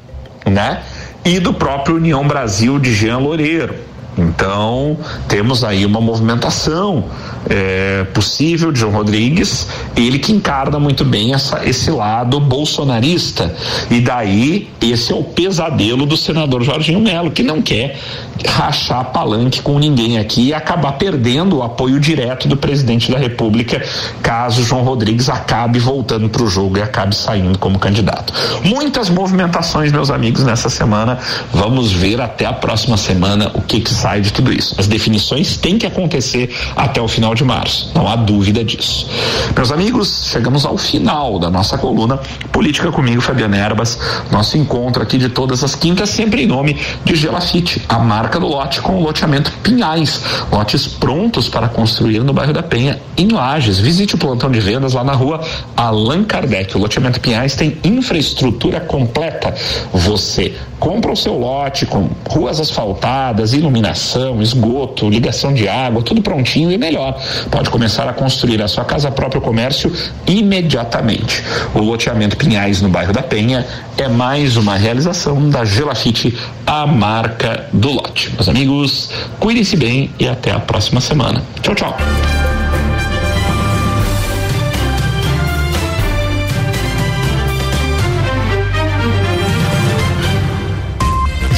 né? 0.45 0.83
E 1.25 1.39
do 1.39 1.53
próprio 1.53 1.97
União 1.97 2.27
Brasil 2.27 2.79
de 2.79 2.93
Jean 2.95 3.19
Loureiro. 3.19 3.75
Então, 4.17 4.97
temos 5.29 5.63
aí 5.63 5.85
uma 5.85 6.01
movimentação 6.01 7.05
é, 7.49 8.05
possível 8.13 8.73
de 8.73 8.81
João 8.81 8.93
Rodrigues, 8.93 9.69
ele 9.97 10.19
que 10.19 10.33
encarna 10.33 10.79
muito 10.79 11.05
bem 11.05 11.35
essa, 11.35 11.67
esse 11.67 11.91
lado 11.91 12.41
bolsonarista. 12.41 13.55
E 13.91 14.01
daí, 14.01 14.69
esse 14.81 15.13
é 15.13 15.15
o 15.15 15.25
pesadelo 15.25 16.07
do 16.07 16.17
senador 16.17 16.63
Jorginho 16.63 17.01
Melo, 17.01 17.31
que 17.31 17.43
não 17.43 17.63
quer 17.63 17.99
rachar 18.47 19.05
palanque 19.13 19.63
com 19.63 19.79
ninguém 19.79 20.19
aqui 20.19 20.49
e 20.49 20.55
acabar 20.55 20.93
perdendo 20.93 21.59
o 21.59 21.63
apoio 21.63 21.99
direto 21.99 22.49
do 22.49 22.57
presidente 22.57 23.11
da 23.11 23.19
República, 23.19 23.83
caso 24.23 24.63
João 24.63 24.83
Rodrigues 24.83 25.29
acabe 25.29 25.79
voltando 25.79 26.29
para 26.29 26.43
o 26.43 26.47
jogo 26.47 26.79
e 26.79 26.83
acabe 26.83 27.15
saindo 27.15 27.59
como 27.59 27.79
candidato. 27.79 28.33
Muitas 28.65 29.09
movimentações, 29.09 29.93
meus 29.93 30.11
amigos, 30.11 30.45
nessa 30.45 30.69
semana. 30.69 31.19
Vamos 31.53 31.93
ver 31.93 32.21
até 32.21 32.45
a 32.45 32.53
próxima 32.53 32.97
semana 32.97 33.51
o 33.55 33.63
que, 33.63 33.81
que 33.81 33.93
sai 33.93 34.21
de 34.21 34.33
tudo 34.33 34.53
isso. 34.53 34.75
As 34.79 34.87
definições 34.87 35.57
têm 35.57 35.79
que 35.79 35.87
acontecer 35.87 36.55
até 36.75 37.01
o 37.01 37.09
final 37.09 37.35
de 37.37 37.45
março, 37.45 37.91
não 37.95 38.09
há 38.09 38.17
dúvida 38.17 38.65
disso. 38.65 39.09
Meus 39.55 39.71
amigos, 39.71 40.29
chegamos 40.31 40.65
ao 40.65 40.77
final 40.77 41.39
da 41.39 41.51
nossa 41.51 41.79
coluna 41.79 42.19
Política 42.51 42.91
comigo, 42.91 43.21
Fabiana 43.21 43.57
Erbas. 43.57 43.99
Nosso 44.31 44.57
encontro 44.57 45.03
aqui 45.03 45.19
de 45.19 45.29
todas 45.29 45.63
as 45.63 45.75
quintas, 45.75 46.09
sempre 46.11 46.43
em 46.43 46.47
nome 46.47 46.79
de 47.05 47.15
Gelafite, 47.15 47.83
a 47.89 47.99
marca 47.99 48.41
do 48.41 48.47
lote 48.47 48.81
com 48.81 48.97
o 48.97 49.03
loteamento 49.03 49.53
Pinhais. 49.63 50.23
Lotes 50.51 50.87
prontos 50.87 51.49
para 51.49 51.69
construir 51.69 52.21
no 52.21 52.33
bairro 52.33 52.53
da 52.53 52.63
Penha, 52.63 52.99
em 53.17 53.29
Lages. 53.29 53.79
Visite 53.79 54.15
o 54.15 54.19
plantão 54.19 54.51
de 54.51 54.59
vendas 54.59 54.95
lá 54.95 55.05
na 55.05 55.13
rua 55.13 55.41
Allan 55.77 56.25
Kardec. 56.25 56.77
O 56.77 56.81
loteamento 56.81 57.21
Pinhais 57.21 57.55
tem 57.55 57.77
infraestrutura 57.85 58.81
completa. 58.81 59.55
Você 59.93 60.55
compra 60.79 61.13
o 61.13 61.17
seu 61.17 61.39
lote 61.39 61.87
com 61.87 62.09
ruas 62.29 62.61
asfaltadas, 62.61 63.53
iluminação, 63.53 64.41
esgoto, 64.41 65.09
ligação 65.09 65.53
de 65.53 65.69
água, 65.69 66.03
tudo 66.03 66.23
prontinho 66.23 66.71
e 66.71 66.79
melhor 66.79 67.21
pode 67.51 67.71
começar 67.71 68.09
a 68.09 68.13
construir 68.13 68.63
a 68.63 68.69
sua 68.69 68.85
casa 68.85 69.11
próprio 69.11 69.41
comércio 69.41 69.93
imediatamente. 70.27 71.43
O 71.75 71.81
loteamento 71.81 72.37
Pinhais 72.37 72.81
no 72.81 72.89
bairro 72.89 73.13
da 73.13 73.23
Penha 73.23 73.67
é 73.97 74.09
mais 74.09 74.57
uma 74.57 74.77
realização 74.77 75.49
da 75.49 75.65
Gelafite, 75.65 76.37
a 76.67 76.87
marca 76.87 77.67
do 77.73 77.91
lote. 77.91 78.31
Meus 78.35 78.49
amigos, 78.49 79.11
cuidem-se 79.39 79.77
bem 79.77 80.11
e 80.19 80.29
até 80.29 80.51
a 80.51 80.59
próxima 80.59 81.01
semana. 81.01 81.43
Tchau, 81.63 81.75
tchau. 81.75 81.97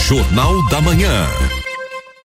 Jornal 0.08 0.66
da 0.70 0.80
Manhã. 0.80 1.47